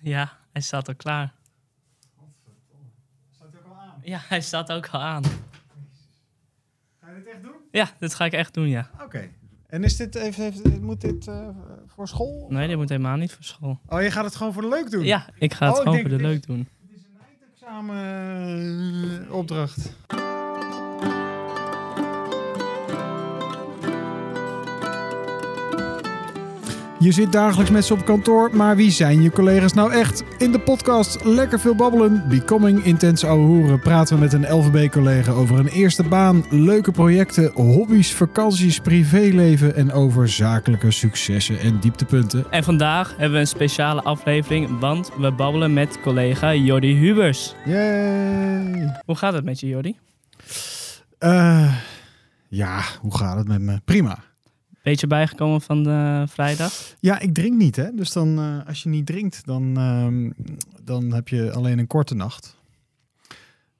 Ja, 0.00 0.32
hij 0.52 0.62
staat 0.62 0.88
al 0.88 0.94
klaar. 0.94 1.34
Staat 3.30 3.48
hij 3.52 3.60
ook 3.60 3.66
al 3.68 3.76
aan? 3.80 4.00
Ja, 4.02 4.18
hij 4.22 4.40
staat 4.40 4.72
ook 4.72 4.86
al 4.88 5.00
aan. 5.00 5.22
Ga 7.00 7.08
je 7.10 7.14
dit 7.14 7.26
echt 7.26 7.42
doen? 7.42 7.52
Ja, 7.70 7.88
dit 7.98 8.14
ga 8.14 8.24
ik 8.24 8.32
echt 8.32 8.54
doen, 8.54 8.68
ja. 8.68 8.90
Oké. 9.02 9.28
En 9.66 9.84
is 9.84 9.96
dit 9.96 10.14
even, 10.14 10.42
heeft- 10.42 10.80
moet 10.80 11.00
dit 11.00 11.26
eh, 11.28 11.48
voor 11.86 12.08
school? 12.08 12.46
Nee, 12.48 12.68
dit 12.68 12.76
moet 12.76 12.88
helemaal 12.88 13.16
niet 13.16 13.32
voor 13.32 13.44
school. 13.44 13.80
Oh, 13.86 14.02
je 14.02 14.10
gaat 14.10 14.24
het 14.24 14.36
gewoon 14.36 14.52
voor 14.52 14.62
de 14.62 14.68
leuk 14.68 14.90
doen? 14.90 15.04
Ja, 15.04 15.26
ik 15.38 15.54
ga 15.54 15.66
het 15.66 15.76
Oh, 15.76 15.82
gewoon 15.82 16.00
voor 16.00 16.08
de 16.08 16.16
leuk 16.16 16.46
doen. 16.46 16.58
Het 16.58 16.96
is 16.98 17.04
een 17.04 17.18
eindexamen 17.28 19.26
eh, 19.26 19.32
opdracht. 19.34 19.92
Je 27.02 27.12
zit 27.12 27.32
dagelijks 27.32 27.70
met 27.70 27.84
ze 27.84 27.92
op 27.92 28.04
kantoor, 28.04 28.56
maar 28.56 28.76
wie 28.76 28.90
zijn 28.90 29.22
je 29.22 29.30
collega's 29.30 29.72
nou 29.72 29.92
echt? 29.92 30.24
In 30.38 30.52
de 30.52 30.60
podcast 30.60 31.24
Lekker 31.24 31.60
Veel 31.60 31.74
Babbelen, 31.74 32.28
Becoming 32.28 32.84
Intense 32.84 33.26
Ouwe 33.26 33.46
Hoeren... 33.46 33.80
praten 33.80 34.14
we 34.14 34.20
met 34.20 34.32
een 34.32 34.52
LVB-collega 34.52 35.32
over 35.32 35.58
een 35.58 35.68
eerste 35.68 36.02
baan... 36.02 36.44
leuke 36.50 36.90
projecten, 36.90 37.52
hobby's, 37.54 38.12
vakanties, 38.12 38.78
privéleven... 38.78 39.74
en 39.74 39.92
over 39.92 40.28
zakelijke 40.28 40.90
successen 40.90 41.60
en 41.60 41.80
dieptepunten. 41.80 42.50
En 42.50 42.64
vandaag 42.64 43.10
hebben 43.10 43.32
we 43.32 43.38
een 43.38 43.46
speciale 43.46 44.02
aflevering, 44.02 44.78
want 44.78 45.10
we 45.18 45.32
babbelen 45.32 45.72
met 45.72 46.00
collega 46.00 46.54
Jordi 46.54 46.94
Hubers. 46.94 47.54
Yay! 47.64 49.00
Hoe 49.04 49.16
gaat 49.16 49.32
het 49.32 49.44
met 49.44 49.60
je, 49.60 49.66
Jordi? 49.66 49.96
Eh, 51.18 51.74
ja, 52.48 52.80
hoe 53.00 53.16
gaat 53.16 53.36
het 53.36 53.48
met 53.48 53.60
me? 53.60 53.80
Prima. 53.84 54.18
Beetje 54.82 55.06
bijgekomen 55.06 55.60
van 55.60 55.82
de 55.82 56.24
vrijdag? 56.28 56.94
Ja, 57.00 57.18
ik 57.18 57.34
drink 57.34 57.56
niet, 57.56 57.76
hè. 57.76 57.94
Dus 57.94 58.12
dan, 58.12 58.38
eh, 58.38 58.68
als 58.68 58.82
je 58.82 58.88
niet 58.88 59.06
drinkt, 59.06 59.42
dan, 59.44 59.76
ehm, 59.76 60.30
dan 60.84 61.12
heb 61.12 61.28
je 61.28 61.52
alleen 61.52 61.78
een 61.78 61.86
korte 61.86 62.14
nacht. 62.14 62.60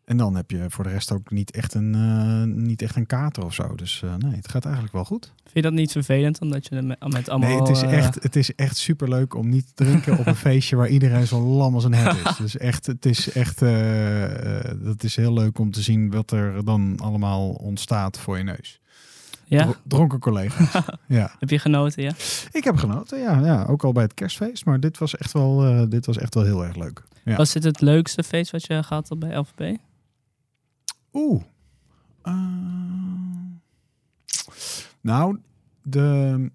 En 0.04 0.16
dan 0.16 0.36
heb 0.36 0.50
je 0.50 0.64
voor 0.68 0.84
de 0.84 0.90
rest 0.90 1.12
ook 1.12 1.30
niet 1.30 1.50
echt 1.50 1.74
een, 1.74 1.94
eh, 1.94 2.62
niet 2.62 2.82
echt 2.82 2.96
een 2.96 3.06
kater 3.06 3.44
of 3.44 3.54
zo. 3.54 3.74
Dus 3.74 4.02
eh, 4.04 4.14
nee, 4.14 4.34
het 4.34 4.48
gaat 4.48 4.64
eigenlijk 4.64 4.94
wel 4.94 5.04
goed. 5.04 5.32
Vind 5.42 5.54
je 5.54 5.62
dat 5.62 5.72
niet 5.72 5.92
vervelend, 5.92 6.40
omdat 6.40 6.66
je 6.68 6.82
met, 6.82 7.12
met 7.12 7.28
allemaal... 7.28 7.48
nee, 7.48 7.58
het 7.58 7.68
is, 7.68 7.82
echt, 7.82 8.22
het 8.22 8.36
is 8.36 8.54
echt 8.54 8.76
superleuk 8.76 9.34
om 9.34 9.48
niet 9.48 9.66
te 9.74 9.84
drinken 9.84 10.18
op 10.18 10.26
een 10.26 10.36
feestje 10.46 10.76
waar 10.76 10.88
iedereen 10.88 11.26
zo 11.26 11.40
lam 11.40 11.74
als 11.74 11.84
een 11.84 11.94
hert 11.94 12.26
is. 12.26 12.36
Dus 12.46 12.56
echt, 12.56 12.86
het 12.86 13.06
is 13.06 13.32
echt, 13.32 13.58
dat 14.84 15.02
is 15.02 15.16
heel 15.16 15.32
leuk 15.32 15.58
om 15.58 15.70
te 15.70 15.82
zien 15.82 16.10
wat 16.10 16.30
er 16.30 16.64
dan 16.64 16.98
allemaal 17.00 17.50
ontstaat 17.50 18.18
voor 18.18 18.38
je 18.38 18.44
neus. 18.44 18.80
Ja? 19.52 19.62
Dro- 19.64 19.74
Dronken 19.84 20.18
collega's. 20.18 20.84
ja. 21.06 21.34
Heb 21.38 21.50
je 21.50 21.58
genoten, 21.58 22.02
ja? 22.02 22.12
Ik 22.52 22.64
heb 22.64 22.76
genoten, 22.76 23.18
ja, 23.18 23.38
ja. 23.44 23.64
Ook 23.64 23.84
al 23.84 23.92
bij 23.92 24.02
het 24.02 24.14
kerstfeest. 24.14 24.64
Maar 24.64 24.80
dit 24.80 24.98
was 24.98 25.16
echt 25.16 25.32
wel, 25.32 25.64
eh, 25.66 25.82
dit 25.88 26.06
was 26.06 26.18
echt 26.18 26.34
wel 26.34 26.44
heel 26.44 26.64
erg 26.64 26.76
leuk. 26.76 27.02
Ja. 27.24 27.36
Was 27.36 27.52
dit 27.52 27.64
het 27.64 27.80
leukste 27.80 28.22
feest 28.22 28.50
wat 28.50 28.66
je 28.66 28.82
gehad 28.82 29.08
had 29.08 29.18
bij 29.18 29.36
LVB? 29.36 29.76
Oeh. 31.12 31.42
Eh, 32.22 32.34
nou, 35.00 35.38
de, 35.82 36.50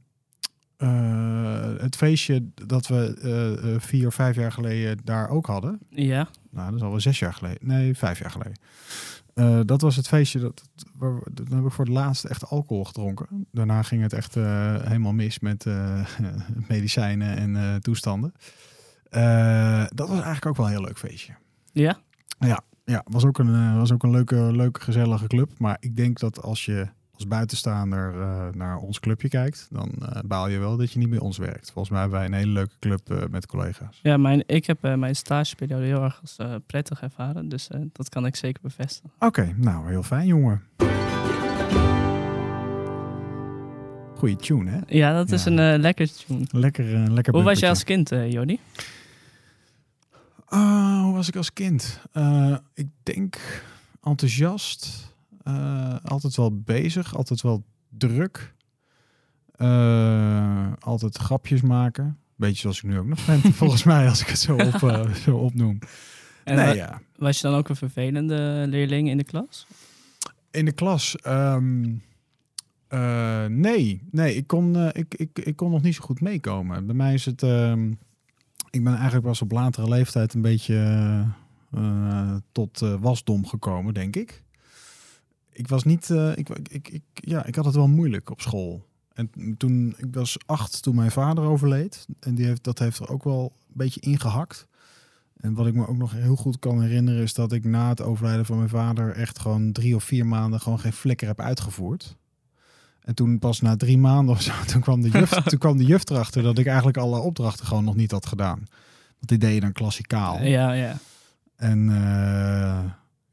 eh, 0.78 1.72
het 1.78 1.96
feestje 1.96 2.46
dat 2.54 2.88
we 2.88 3.76
vier 3.80 4.08
of 4.08 4.14
vijf 4.16 4.36
jaar 4.36 4.52
geleden 4.52 4.98
daar 5.04 5.30
ook 5.30 5.46
hadden. 5.46 5.80
Ja. 5.90 6.28
Nou, 6.52 6.68
dat 6.70 6.76
is 6.80 6.86
alweer 6.86 7.02
zes 7.02 7.20
jaar 7.20 7.34
geleden. 7.34 7.68
Nee, 7.68 7.96
vijf 7.98 8.20
jaar 8.20 8.32
geleden. 8.32 8.58
Eh, 9.38 9.60
dat 9.66 9.82
was 9.82 9.96
het 9.96 10.08
feestje 10.08 10.40
dat, 10.40 10.64
waar 10.96 11.12
dan 11.32 11.46
hebben 11.46 11.64
we 11.64 11.70
voor 11.70 11.86
het 11.86 11.94
laatst 11.94 12.24
echt 12.26 12.50
alcohol 12.50 12.84
gedronken. 12.84 13.48
Daarna 13.52 13.84
ging 13.84 14.02
het 14.02 14.14
echt 14.14 14.36
eh, 14.36 14.76
helemaal 14.82 15.14
mis 15.14 15.40
met 15.40 15.66
eh, 15.66 16.06
medicijnen 16.70 17.38
en 17.38 17.82
toestanden. 17.82 18.34
Dat 19.90 20.08
was 20.08 20.10
eigenlijk 20.10 20.46
ook 20.46 20.58
wel 20.58 20.66
een 20.66 20.72
heel 20.72 20.82
leuk 20.82 20.98
feestje. 20.98 21.34
Ja? 22.40 22.62
Ja, 22.84 23.04
was 23.06 23.26
ook 23.26 23.38
een, 23.38 23.78
was 23.78 23.92
ook 23.92 24.04
een 24.04 24.12
leuke, 24.12 24.36
leuke, 24.36 24.82
gezellige 24.82 25.28
club. 25.28 25.52
Maar 25.58 25.78
ik 25.80 25.96
denk 25.96 26.20
dat 26.20 26.42
als 26.42 26.66
je 26.66 26.88
als 27.18 27.28
buitenstaander 27.28 28.22
eh, 28.22 28.48
naar 28.54 28.78
ons 28.78 29.00
clubje 29.00 29.30
kijkt, 29.30 29.68
dan 29.72 29.92
eh, 30.02 30.20
baal 30.26 30.48
je 30.48 30.58
wel 30.58 30.78
dat 30.78 30.92
je 30.92 31.00
niet 31.00 31.10
bij 31.10 31.20
ons 31.20 31.38
werkt. 31.38 31.72
Volgens 31.72 31.90
mij 31.90 32.00
hebben 32.00 32.18
wij 32.18 32.28
een 32.28 32.34
hele 32.34 32.52
leuke 32.52 32.76
club 32.80 33.12
eh, 33.12 33.24
met 33.30 33.46
collega's. 33.46 34.00
Ja, 34.04 34.18
mijn, 34.18 34.44
ik 34.46 34.66
heb 34.66 34.82
mijn 34.82 35.16
stageperiode 35.16 35.86
heel 35.86 36.04
erg 36.04 36.20
als 36.22 36.38
prettig 36.66 37.02
ervaren. 37.02 37.50
Dus 37.50 37.70
dat 37.92 38.10
kan 38.10 38.26
ik 38.26 38.36
zeker 38.36 38.62
bevestigen. 38.62 39.12
Oké, 39.20 39.54
nou 39.58 39.88
heel 39.90 40.04
fijn 40.04 40.28
jongen. 40.28 40.64
Goeie 44.16 44.36
tune, 44.36 44.70
hè? 44.72 44.80
Ja, 44.88 45.14
dat 45.14 45.32
is 45.32 45.44
Ja. 45.44 45.52
een 45.52 45.80
lekker 45.80 46.10
tune. 46.14 46.46
Lekker, 46.52 47.12
lekker 47.12 47.34
Hoe 47.34 47.44
was 47.44 47.60
je 47.60 47.70
als 47.70 47.84
kind, 47.84 48.10
Jordi? 48.10 48.60
Ah, 50.46 51.02
hoe 51.04 51.14
was 51.16 51.28
ik 51.28 51.36
als 51.36 51.54
kind? 51.54 52.00
Ik 52.74 52.88
denk 53.04 53.38
enthousiast. 54.04 55.16
Eh, 55.48 55.96
altijd 56.04 56.36
wel 56.36 56.60
bezig. 56.62 57.16
Altijd 57.16 57.42
wel 57.42 57.64
druk. 57.90 58.56
Eh, 59.52 60.72
altijd 60.80 61.18
grapjes 61.18 61.62
maken. 61.62 62.18
Beetje 62.36 62.60
zoals 62.62 62.78
ik 62.78 62.84
nu 62.84 62.98
ook 63.00 63.06
nog 63.08 63.26
ben, 63.26 63.40
volgens 63.62 63.84
mij, 63.84 64.08
als 64.10 64.22
ik 64.22 64.28
het 64.28 64.40
zo, 64.40 64.56
op, 64.56 64.84
eh, 64.84 65.14
zo 65.26 65.38
opnoem. 65.38 65.80
En 66.44 66.56
nee, 66.56 66.66
wa- 66.66 66.72
ja. 66.74 67.02
Was 67.16 67.38
je 67.42 67.48
dan 67.48 67.56
ook 67.58 67.70
een 67.70 67.76
vervelende 67.76 68.66
leerling 68.68 69.10
in 69.10 69.18
de 69.18 69.24
klas? 69.24 69.68
In 70.52 70.66
de 70.66 70.72
klas. 70.72 71.16
ehm, 71.16 71.96
eh, 72.88 73.46
nee, 73.46 74.02
nee 74.12 74.36
ik, 74.36 74.48
kon, 74.48 74.90
ik, 74.92 75.14
ik, 75.16 75.40
ik 75.40 75.56
kon 75.56 75.72
nog 75.72 75.82
niet 75.82 75.96
zo 75.96 76.02
goed 76.04 76.22
meekomen. 76.22 76.86
Bij 76.86 76.96
mij 76.96 77.14
is 77.14 77.26
het. 77.26 77.44
ehm, 77.44 77.92
ik 78.70 78.84
ben 78.84 78.94
eigenlijk 78.96 79.26
pas 79.26 79.42
op 79.42 79.52
latere 79.52 79.90
leeftijd 79.90 80.34
een 80.34 80.42
beetje 80.42 81.26
tot 82.52 82.80
wasdom 83.00 83.46
gekomen, 83.46 83.94
denk 83.94 84.16
ik. 84.16 84.44
Ik 85.58 85.68
was 85.68 85.84
niet. 85.84 86.10
eh, 86.10 86.38
ik, 86.38 86.50
ik, 86.50 86.90
ik, 86.90 87.04
ja, 87.14 87.46
ik 87.46 87.56
had 87.56 87.66
het 87.66 87.76
wel 87.76 87.88
moeilijk 87.88 88.30
op 88.30 88.42
school. 88.42 88.86
En 89.14 89.30
toen 89.58 89.96
ik 89.98 90.08
was 90.12 90.38
acht 90.46 90.82
toen 90.82 90.96
mijn 90.96 91.12
vader 91.12 91.44
overleed. 91.44 92.06
En 92.20 92.36
die 92.36 92.46
heeft, 92.46 92.64
dat 92.64 92.80
heeft 92.80 93.00
er 93.00 93.10
ook 93.10 93.24
wel 93.24 93.54
een 93.68 93.74
beetje 93.74 94.00
ingehakt. 94.00 94.68
En 95.38 95.54
wat 95.54 95.68
ik 95.68 95.74
me 95.74 95.88
ook 95.88 95.98
nog 95.98 96.12
heel 96.12 96.36
goed 96.36 96.60
kan 96.60 96.82
herinneren 96.82 97.22
is 97.24 97.34
dat 97.34 97.52
ik 97.52 97.64
na 97.64 97.90
het 97.90 98.02
overlijden 98.02 98.46
van 98.46 98.58
mijn 98.58 98.70
vader 98.70 99.12
echt 99.12 99.40
gewoon 99.40 99.72
drie 99.72 99.96
of 99.96 100.04
vier 100.04 100.26
maanden 100.26 100.60
gewoon 100.60 100.80
geen 100.80 100.94
flikker 100.94 101.28
heb 101.28 101.40
uitgevoerd. 101.42 102.16
En 103.02 103.16
toen 103.16 103.40
pas 103.40 103.62
na 103.62 103.76
drie 103.76 103.98
maanden 103.98 104.36
of 104.36 104.42
zo, 104.42 104.52
toen 104.72 104.82
kwam 104.82 105.02
de 105.02 105.10
juf, 105.10 105.30
toen 105.50 105.60
kwam 105.60 105.78
de 105.78 105.86
juf 105.86 106.10
erachter 106.10 106.44
dat 106.44 106.58
ik 106.58 106.66
eigenlijk 106.66 106.98
alle 106.98 107.20
opdrachten 107.20 107.66
gewoon 107.66 107.84
nog 107.84 107.96
niet 107.96 108.12
had 108.12 108.26
gedaan. 108.26 108.58
Want 109.14 109.28
die 109.28 109.38
deed 109.38 109.54
je 109.54 109.60
dan 109.60 109.72
klassikaal. 109.72 110.44
Ja, 110.44 110.72
ja. 110.72 110.98
En 111.56 111.90
eh, 111.90 112.84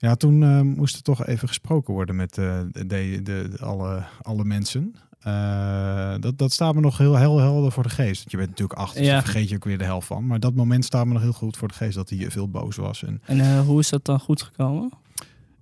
ja, 0.04 0.14
toen 0.14 0.42
eh, 0.42 0.60
moest 0.60 0.96
er 0.96 1.02
toch 1.02 1.26
even 1.26 1.48
gesproken 1.48 1.94
worden 1.94 2.16
met 2.16 2.38
eh, 2.38 2.60
de, 2.72 2.86
de, 2.86 3.22
de- 3.22 3.56
alle, 3.60 4.04
alle 4.22 4.44
mensen. 4.44 4.94
Eh, 5.20 6.14
dat, 6.20 6.38
dat 6.38 6.52
staat 6.52 6.74
me 6.74 6.80
nog 6.80 6.98
heel, 6.98 7.16
heel 7.16 7.38
helder 7.38 7.72
voor 7.72 7.82
de 7.82 7.88
geest. 7.88 8.18
Want 8.18 8.30
je 8.30 8.36
bent 8.36 8.48
natuurlijk 8.48 8.78
acht, 8.78 8.96
dus 8.96 9.06
Ja. 9.06 9.12
daar 9.12 9.22
vergeet 9.22 9.48
je 9.48 9.54
ook 9.54 9.64
weer 9.64 9.78
de 9.78 9.84
helft 9.84 10.06
van. 10.06 10.26
Maar 10.26 10.40
dat 10.40 10.54
moment 10.54 10.84
staat 10.84 11.06
me 11.06 11.12
nog 11.12 11.22
heel 11.22 11.32
goed 11.32 11.56
voor 11.56 11.68
de 11.68 11.74
geest 11.74 11.94
dat 11.94 12.10
hij 12.10 12.30
veel 12.30 12.48
boos 12.50 12.76
was. 12.76 13.02
En 13.04 13.20
En 13.24 13.58
hoe 13.64 13.80
is 13.80 13.88
dat 13.88 14.04
dan 14.04 14.20
goed 14.20 14.42
gekomen? 14.42 14.90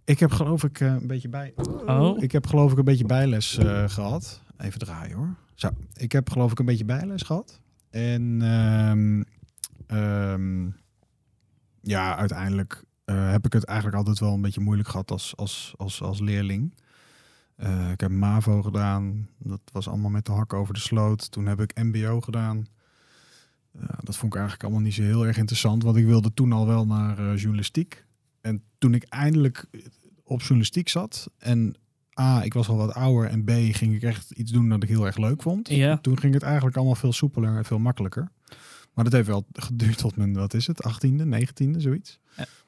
ik 0.04 0.18
heb 0.18 0.30
geloof 0.32 0.64
ik 0.64 0.80
een 0.80 1.06
beetje 1.06 1.28
bij. 1.28 1.54
Oh. 1.86 2.22
Ik 2.22 2.32
heb 2.32 2.46
geloof 2.46 2.72
ik 2.72 2.78
een 2.78 2.84
beetje 2.84 3.04
bijles 3.06 3.58
eh, 3.58 3.88
gehad. 3.88 4.42
Even 4.58 4.78
draaien 4.78 5.16
hoor. 5.16 5.34
Zo. 5.54 5.68
Ik 5.96 6.12
heb 6.12 6.30
geloof 6.30 6.52
ik 6.52 6.58
een 6.58 6.64
beetje 6.66 6.84
bijles 6.84 7.22
gehad. 7.22 7.60
En 7.90 8.38
ehm, 8.42 9.22
ehm, 9.86 10.66
ja, 11.82 12.16
uiteindelijk 12.16 12.82
eh, 13.12 13.30
heb 13.30 13.46
ik 13.46 13.52
het 13.52 13.64
eigenlijk 13.64 13.98
altijd 13.98 14.18
wel 14.18 14.34
een 14.34 14.40
beetje 14.40 14.60
moeilijk 14.60 14.88
gehad 14.88 15.10
als, 15.10 15.36
als, 15.36 15.74
als, 15.76 16.02
als 16.02 16.20
leerling. 16.20 16.74
Eh, 17.56 17.90
ik 17.90 18.00
heb 18.00 18.10
MAVO 18.10 18.62
gedaan. 18.62 19.28
Dat 19.38 19.60
was 19.72 19.88
allemaal 19.88 20.10
met 20.10 20.26
de 20.26 20.32
hak 20.32 20.52
over 20.52 20.74
de 20.74 20.80
sloot. 20.80 21.30
Toen 21.30 21.46
heb 21.46 21.60
ik 21.60 21.82
MBO 21.82 22.20
gedaan. 22.20 22.66
Dat 24.00 24.16
vond 24.16 24.32
ik 24.32 24.38
eigenlijk 24.38 24.62
allemaal 24.62 24.82
niet 24.82 24.94
zo 24.94 25.02
heel 25.02 25.26
erg 25.26 25.36
interessant. 25.36 25.82
Want 25.82 25.96
ik 25.96 26.04
wilde 26.04 26.34
toen 26.34 26.52
al 26.52 26.66
wel 26.66 26.86
naar 26.86 27.18
eh, 27.18 27.36
journalistiek. 27.36 28.04
En 28.40 28.62
toen 28.78 28.94
ik 28.94 29.02
eindelijk 29.02 29.66
op 30.24 30.40
journalistiek 30.40 30.88
zat. 30.88 31.30
En 31.38 31.74
A, 32.20 32.42
ik 32.42 32.54
was 32.54 32.68
al 32.68 32.76
wat 32.76 32.94
ouder. 32.94 33.30
En 33.30 33.44
B, 33.44 33.50
ging 33.50 33.94
ik 33.94 34.02
echt 34.02 34.30
iets 34.30 34.52
doen 34.52 34.68
dat 34.68 34.82
ik 34.82 34.88
heel 34.88 35.06
erg 35.06 35.16
leuk 35.16 35.42
vond. 35.42 35.68
Ja. 35.68 35.98
Toen 35.98 36.18
ging 36.18 36.34
het 36.34 36.42
eigenlijk 36.42 36.76
allemaal 36.76 36.94
veel 36.94 37.12
soepeler 37.12 37.56
en 37.56 37.64
veel 37.64 37.78
makkelijker. 37.78 38.30
Maar 38.94 39.04
dat 39.04 39.12
heeft 39.12 39.26
wel 39.26 39.46
geduurd 39.52 39.98
tot 39.98 40.16
mijn, 40.16 40.34
wat 40.34 40.54
is 40.54 40.66
het, 40.66 40.88
18e, 40.88 41.24
19e, 41.26 41.76
zoiets. 41.76 42.18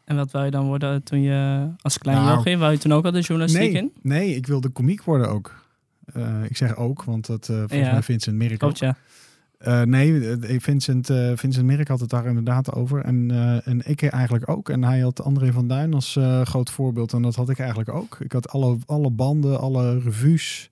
En 0.04 0.16
wat 0.16 0.30
wou 0.30 0.44
je 0.44 0.50
dan 0.50 0.66
worden 0.66 1.02
toen 1.02 1.20
je 1.20 1.68
als 1.80 1.98
klein 1.98 2.18
Nou, 2.18 2.36
jochie? 2.36 2.58
Wou 2.58 2.72
je 2.72 2.78
toen 2.78 2.92
ook 2.92 3.04
al 3.04 3.10
de 3.10 3.20
journalistiek 3.20 3.72
Nee, 3.72 3.82
in? 3.82 3.92
nee, 4.02 4.34
ik 4.34 4.46
wilde 4.46 4.68
komiek 4.68 5.02
worden 5.02 5.28
ook. 5.28 5.62
Eh, 6.12 6.44
ik 6.44 6.56
zeg 6.56 6.76
ook, 6.76 7.04
want 7.04 7.26
dat 7.26 7.48
eh 7.48 7.56
volgens 7.56 7.80
Ja. 7.80 7.92
mij 7.92 8.02
Vincent. 8.02 8.56
Klopt, 8.56 8.78
ja. 8.78 8.96
Eh, 9.58 9.82
nee, 9.82 10.36
Vincent, 10.60 11.06
Vincent 11.34 11.64
Merk 11.66 11.88
had 11.88 12.00
het 12.00 12.10
daar 12.10 12.26
inderdaad 12.26 12.72
over. 12.72 13.00
En, 13.04 13.30
en 13.64 13.88
ik 13.88 14.02
eigenlijk 14.02 14.48
ook. 14.48 14.68
En 14.68 14.84
hij 14.84 15.00
had 15.00 15.22
André 15.22 15.52
van 15.52 15.68
Duin 15.68 15.94
als 15.94 16.18
groot 16.44 16.70
voorbeeld. 16.70 17.12
En 17.12 17.22
dat 17.22 17.34
had 17.34 17.48
ik 17.50 17.58
eigenlijk 17.58 17.88
ook. 17.90 18.16
Ik 18.20 18.32
had 18.32 18.48
alle, 18.48 18.78
alle 18.86 19.10
banden, 19.10 19.60
alle 19.60 19.98
revues. 19.98 20.70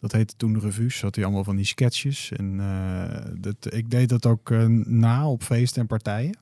Dat 0.00 0.12
heette 0.12 0.34
toen 0.36 0.52
de 0.52 0.58
revues. 0.58 1.00
Had 1.02 1.14
hij 1.14 1.24
allemaal 1.24 1.44
van 1.44 1.56
die 1.56 1.64
sketches. 1.64 2.32
En 2.32 2.56
dat, 3.40 3.74
ik 3.74 3.90
deed 3.90 4.08
dat 4.08 4.26
ook 4.26 4.50
na 4.84 5.28
op 5.28 5.42
feesten 5.42 5.80
en 5.80 5.86
partijen. 5.86 6.36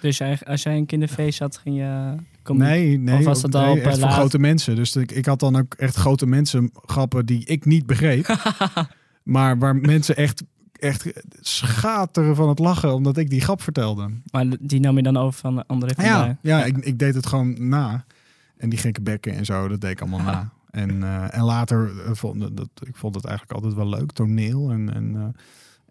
Dus 0.00 0.20
als 0.44 0.62
jij 0.62 0.76
een 0.76 0.86
kinderfeest 0.86 1.38
had, 1.38 1.56
ging 1.56 1.76
je... 1.76 2.14
Kom 2.42 2.58
Nee, 2.58 2.98
nee. 2.98 3.18
Of 3.18 3.24
was 3.24 3.40
dat 3.40 3.52
nee, 3.52 3.62
al 3.62 3.72
op, 3.72 3.78
echt 3.78 3.98
voor 3.98 4.10
grote 4.10 4.38
mensen. 4.38 4.76
Dus 4.76 4.96
ik, 4.96 5.12
ik 5.12 5.26
had 5.26 5.40
dan 5.40 5.56
ook 5.56 5.74
echt 5.74 5.96
grote 5.96 6.26
mensen 6.26 6.70
grappen 6.74 7.26
die 7.26 7.44
ik 7.44 7.64
niet 7.64 7.86
begreep. 7.86 8.36
maar 9.22 9.58
waar 9.58 9.76
mensen 9.76 10.16
echt, 10.16 10.42
echt 10.72 11.12
schateren 11.40 12.36
van 12.36 12.48
het 12.48 12.58
lachen 12.58 12.94
omdat 12.94 13.16
ik 13.16 13.30
die 13.30 13.40
grap 13.40 13.62
vertelde. 13.62 14.10
Maar 14.30 14.46
die 14.60 14.80
nam 14.80 14.96
je 14.96 15.02
dan 15.02 15.16
over 15.16 15.40
van 15.40 15.66
André 15.66 15.94
van 15.94 16.04
Ja, 16.04 16.20
Duin. 16.22 16.38
ja 16.42 16.64
ik, 16.64 16.76
ik 16.76 16.98
deed 16.98 17.14
het 17.14 17.26
gewoon 17.26 17.68
na. 17.68 18.04
En 18.56 18.68
die 18.68 18.78
gekke 18.78 19.00
bekken 19.00 19.34
en 19.34 19.44
zo, 19.44 19.68
dat 19.68 19.80
deed 19.80 19.90
ik 19.90 20.00
allemaal 20.00 20.20
na. 20.22 20.50
En, 20.74 21.02
eh, 21.02 21.36
en 21.36 21.42
later 21.42 21.90
eh, 22.04 22.10
vond 22.12 22.56
dat, 22.56 22.68
ik 22.80 22.96
vond 22.96 23.14
het 23.14 23.24
eigenlijk 23.24 23.56
altijd 23.58 23.74
wel 23.74 23.88
leuk, 23.88 24.12
toneel 24.12 24.70
en, 24.70 24.94
en, 24.94 25.14
eh, 25.16 25.40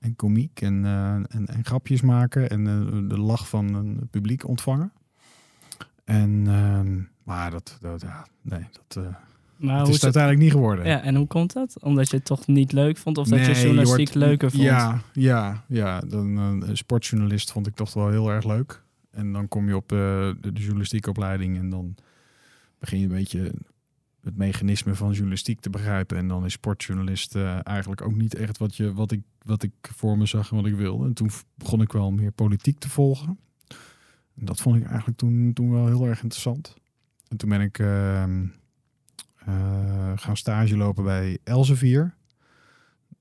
en 0.04 0.16
komiek 0.16 0.62
en, 0.62 0.86
eh, 0.86 1.14
en, 1.14 1.46
en 1.46 1.66
grapjes 1.66 2.02
maken 2.02 2.50
en 2.50 2.68
eh, 2.68 3.10
de 3.10 3.20
lach 3.20 3.48
van 3.50 3.74
een 3.74 4.08
publiek 4.12 4.48
ontvangen. 4.48 4.92
En, 6.04 6.44
ehm, 6.48 7.02
maar 7.24 7.52
dat, 7.52 7.78
dat, 7.82 8.02
ja, 8.02 8.26
nee, 8.42 8.68
dat, 8.72 9.04
eh, 9.06 9.12
Maar 9.56 9.74
het 9.78 9.82
hoe 9.82 9.90
is 9.90 9.94
het 9.94 10.04
uiteindelijk 10.04 10.44
niet 10.44 10.52
geworden. 10.52 10.86
Ja, 10.86 11.02
en 11.02 11.16
hoe 11.16 11.28
komt 11.28 11.54
dat? 11.54 11.84
Omdat 11.84 12.10
je 12.10 12.16
het 12.16 12.26
toch 12.26 12.48
niet 12.48 12.72
leuk 12.72 12.98
vond? 12.98 13.18
Of 13.18 13.28
dat 13.28 13.40
je 13.46 13.62
journalistiek 13.62 13.96
wordt- 14.10 14.16
leuker 14.16 14.52
vond? 14.52 14.64
Ja, 14.64 15.02
ja, 15.14 15.64
ja. 15.68 16.00
Dan, 16.00 16.38
een 16.38 16.78
sportjournalist 16.78 17.52
vond 17.52 17.68
ik 17.68 17.76
toch 17.76 17.94
wel 17.94 18.10
heel 18.10 18.30
erg 18.30 18.46
leuk. 18.46 18.82
En 19.12 19.34
dan 19.34 19.48
kom 19.48 19.68
je 19.68 19.76
op 19.76 19.90
de, 19.90 20.36
de 20.42 20.52
journalistieke 20.52 21.10
opleiding 21.10 21.58
en 21.58 21.70
dan 21.70 21.96
begin 22.80 23.00
je 23.00 23.06
een 23.06 23.12
beetje 23.12 23.52
het 24.24 24.38
mechanisme 24.38 24.96
van 24.96 25.12
journalistiek 25.12 25.60
te 25.60 25.70
begrijpen. 25.70 26.18
En 26.18 26.28
dan 26.28 26.46
is 26.46 26.54
sportjournalist 26.54 27.36
eh, 27.36 27.60
eigenlijk 27.64 28.02
ook 28.02 28.16
niet 28.16 28.36
echt 28.36 28.58
wat, 28.58 28.76
je, 28.76 28.94
wat, 28.94 29.12
ik, 29.12 29.22
wat 29.42 29.64
ik 29.64 29.74
voor 29.82 30.18
me 30.18 30.26
zag 30.26 30.50
en 30.50 30.56
wat 30.56 30.66
ik 30.66 30.76
wilde. 30.76 31.06
En 31.06 31.14
toen 31.14 31.30
begon 31.56 31.82
ik 31.82 31.92
wel 31.92 32.12
meer 32.12 32.32
politiek 32.32 32.80
te 32.80 32.90
volgen. 32.90 33.40
En 34.36 34.46
dat 34.46 34.62
vond 34.62 34.76
ik 34.76 34.86
eigenlijk 34.86 35.18
toen, 35.18 35.54
toen 35.54 35.72
wel 35.72 35.88
heel 35.88 36.06
erg 36.06 36.22
interessant. 36.22 36.76
En 37.28 37.38
toen 37.38 37.50
ben 37.50 37.62
ik 37.62 37.80
ehm, 37.80 38.46
eh, 39.36 40.12
gaan 40.16 40.38
stage 40.38 40.78
lopen 40.78 41.04
bij 41.04 41.38
Elsevier. 41.44 42.16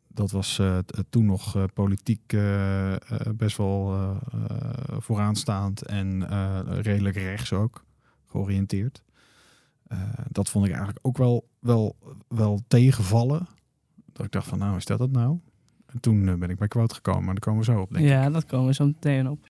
Dat 0.09 0.31
was 0.31 0.59
eh, 0.59 0.79
toen 1.09 1.27
nog 1.27 1.67
politiek 1.75 2.37
best 3.35 3.57
wel 3.57 4.17
vooraanstaand 4.99 5.83
en 5.83 6.27
redelijk 6.83 7.17
rechts 7.17 7.53
ook 7.53 7.85
georiënteerd. 8.27 9.03
Eh, 9.93 9.99
dat 10.29 10.50
vond 10.50 10.65
ik 10.65 10.71
eigenlijk 10.71 11.06
ook 11.06 11.17
wel, 11.17 11.49
wel, 11.59 11.97
wel 12.29 12.61
tegenvallen. 12.69 13.47
Dat 14.12 14.27
ik 14.27 14.33
dacht 14.33 14.49
van 14.49 14.59
nou, 14.59 14.77
is 14.77 14.85
dat 14.85 14.99
het 14.99 15.12
nou? 15.12 15.39
En 15.87 16.00
toen 16.00 16.29
eh, 16.29 16.35
ben 16.35 16.50
ik 16.50 16.59
bij 16.59 16.69
Quote 16.69 16.94
gekomen, 16.94 17.25
maar 17.25 17.35
daar 17.35 17.43
komen 17.43 17.61
we 17.61 17.73
zo 17.73 17.81
op 17.81 17.91
denk 17.91 18.05
ik. 18.05 18.11
Ja, 18.11 18.31
dat 18.31 18.47
komen 18.47 18.67
we 18.67 18.75
zo 18.75 18.85
meteen 18.87 19.29
op. 19.29 19.49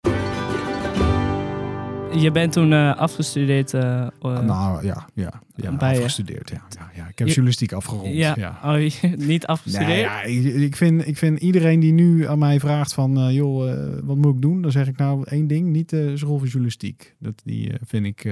Je 2.14 2.31
bent 2.32 2.53
toen 2.53 2.73
eh, 2.73 2.97
afgestudeerd. 2.97 3.75
eh, 3.75 4.06
nou 4.20 4.85
ja, 4.87 5.06
ja, 5.14 5.43
ja 5.55 5.76
bij 5.76 5.97
afgestudeerd. 5.97 6.50
Ja, 6.50 6.62
ja, 6.79 6.91
ja. 6.94 7.09
Ik 7.09 7.19
heb 7.19 7.26
Je- 7.26 7.32
journalistiek 7.32 7.73
afgerond. 7.73 8.14
ja. 8.14 8.35
ja. 8.38 8.59
Oh, 8.64 8.91
niet 9.26 9.47
afgestudeerd? 9.47 9.91
Nee, 9.91 10.00
ja, 10.00 10.23
ik, 10.23 10.44
ik, 10.44 10.76
vind, 10.76 11.06
ik 11.06 11.17
vind 11.17 11.41
iedereen 11.41 11.81
die 11.81 11.93
nu 11.93 12.26
aan 12.29 12.38
mij 12.38 12.61
vraagt 12.61 12.94
van, 12.94 13.32
joh, 13.35 13.75
wat 14.05 14.17
moet 14.17 14.35
ik 14.35 14.43
doen? 14.43 14.62
Dan 14.62 14.70
zeg 14.73 14.87
ik 14.88 14.97
nou 14.97 15.25
één 15.29 15.47
ding, 15.47 15.69
niet 15.69 15.88
de 15.88 16.17
school 16.17 16.38
voor 16.38 16.47
journalistiek. 16.47 17.14
Dat, 17.19 17.41
die 17.44 17.73
vind 17.85 18.06
ik, 18.06 18.25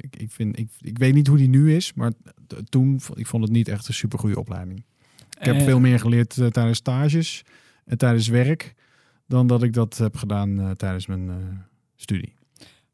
ik, 0.00 0.16
ik, 0.16 0.30
vind, 0.30 0.58
ik, 0.58 0.68
ik 0.80 0.98
weet 0.98 1.14
niet 1.14 1.26
hoe 1.26 1.36
die 1.36 1.48
nu 1.48 1.74
is, 1.74 1.92
maar 1.94 2.12
toen, 2.68 3.00
ik 3.14 3.26
vond 3.26 3.42
het 3.42 3.52
niet 3.52 3.68
echt 3.68 3.88
een 3.88 3.94
supergoeie 3.94 4.38
opleiding. 4.38 4.84
Ik 5.38 5.46
heb 5.46 5.60
veel 5.60 5.80
meer 5.80 5.98
geleerd 5.98 6.34
tijdens 6.50 6.78
stages 6.78 7.44
en 7.84 7.98
tijdens 7.98 8.28
werk, 8.28 8.74
dan 9.26 9.46
dat 9.46 9.62
ik 9.62 9.72
dat 9.72 9.96
heb 9.98 10.16
gedaan 10.16 10.74
tijdens 10.76 11.06
mijn 11.06 11.30
studie. 11.96 12.34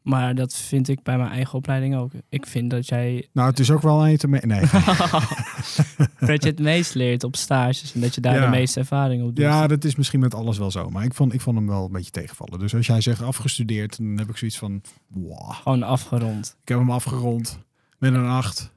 Maar 0.08 0.34
dat 0.34 0.54
vind 0.54 0.88
ik 0.88 1.02
bij 1.02 1.16
mijn 1.18 1.30
eigen 1.30 1.54
opleiding 1.58 1.96
ook. 1.96 2.12
Ik 2.28 2.46
vind 2.46 2.70
dat 2.70 2.88
jij 2.88 3.28
Nou, 3.32 3.48
het 3.50 3.58
is 3.58 3.70
ook 3.70 3.82
wel 3.82 4.00
aan 4.00 4.10
je 4.10 4.16
te... 4.16 4.28
me- 4.28 4.38
Nee. 4.46 4.60
dat 6.30 6.42
je 6.42 6.48
het 6.48 6.58
meest 6.58 6.94
leert 6.94 7.24
op 7.24 7.36
stages 7.36 7.92
en 7.94 8.00
dat 8.00 8.14
je 8.14 8.20
daar 8.20 8.34
Ja. 8.34 8.44
de 8.44 8.50
meeste 8.50 8.78
ervaring 8.80 9.22
op 9.22 9.28
doet. 9.36 9.44
Ja, 9.44 9.66
dat 9.66 9.84
is 9.84 9.96
misschien 9.96 10.20
met 10.20 10.34
alles 10.34 10.58
wel 10.58 10.70
zo. 10.70 10.90
Maar 10.90 11.04
ik 11.04 11.14
vond, 11.14 11.32
ik 11.34 11.40
vond 11.40 11.56
hem 11.56 11.66
wel 11.66 11.84
een 11.84 11.92
beetje 11.92 12.10
tegenvallen. 12.10 12.58
Dus 12.58 12.74
als 12.74 12.86
jij 12.86 13.00
zegt 13.00 13.22
afgestudeerd, 13.22 13.96
dan 13.96 14.18
heb 14.18 14.28
ik 14.28 14.36
zoiets 14.36 14.58
van... 14.58 14.80
Wow, 15.08 15.52
Gewoon 15.52 15.82
afgerond. 15.82 16.56
ik 16.62 16.68
heb 16.68 16.78
hem 16.78 16.90
afgerond 16.90 17.58
met 17.98 18.14
een 18.14 18.26
acht. 18.26 18.72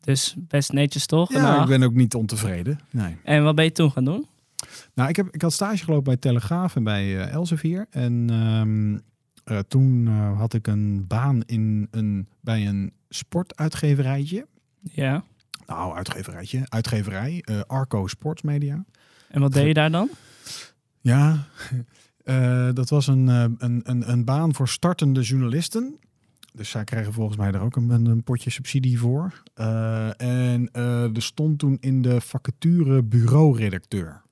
Dus 0.00 0.34
best 0.38 0.72
netjes 0.72 1.06
toch? 1.06 1.32
Ja, 1.32 1.60
ik 1.62 1.68
ben 1.68 1.82
ook 1.82 1.94
niet 1.94 2.14
ontevreden. 2.14 2.80
Nee. 2.90 3.16
En 3.24 3.42
wat 3.44 3.54
ben 3.54 3.64
je 3.64 3.72
toen 3.72 3.90
gaan 3.90 4.04
doen? 4.04 4.26
Nou, 4.94 5.08
ik, 5.08 5.16
heb, 5.16 5.28
ik 5.30 5.42
had 5.42 5.52
stage 5.52 5.84
gelopen 5.84 6.04
bij 6.04 6.16
Telegraaf 6.16 6.76
en 6.76 6.84
bij 6.84 7.18
eh, 7.20 7.32
Elsevier. 7.32 7.86
En 7.90 8.26
ehm, 8.30 8.98
eh, 9.48 9.58
toen 9.58 10.06
eh, 10.06 10.38
had 10.38 10.54
ik 10.54 10.66
een 10.66 11.06
baan 11.06 11.42
in 11.46 11.88
een, 11.90 12.28
bij 12.40 12.66
een 12.66 12.92
sportuitgeverijtje. 13.08 14.46
Ja. 14.80 15.24
Nou, 15.66 15.96
uitgeverijtje. 15.96 16.62
Uitgeverij. 16.68 17.42
eh, 17.44 17.60
Arco 17.66 18.06
Sportsmedia. 18.06 18.84
En 19.28 19.40
wat 19.40 19.52
deed 19.52 19.66
je 19.66 19.74
daar 19.74 19.90
dan? 19.90 20.10
Ja, 21.00 21.46
dat 22.72 22.88
was 22.88 23.06
een, 23.06 23.26
een, 23.26 23.80
een, 23.84 24.10
een 24.10 24.24
baan 24.24 24.54
voor 24.54 24.68
startende 24.68 25.20
journalisten. 25.20 25.98
Dus 26.52 26.70
zij 26.70 26.84
kregen 26.84 27.12
volgens 27.12 27.36
mij 27.36 27.52
er 27.52 27.60
ook 27.60 27.76
een, 27.76 27.90
een 27.90 28.22
potje 28.22 28.50
subsidie 28.50 28.98
voor. 28.98 29.42
En 30.16 30.68
eh, 30.72 31.16
er 31.16 31.22
stond 31.22 31.58
toen 31.58 31.76
in 31.80 32.02
de 32.02 32.20
vacature 32.20 33.02
bureauredacteur. 33.02 34.22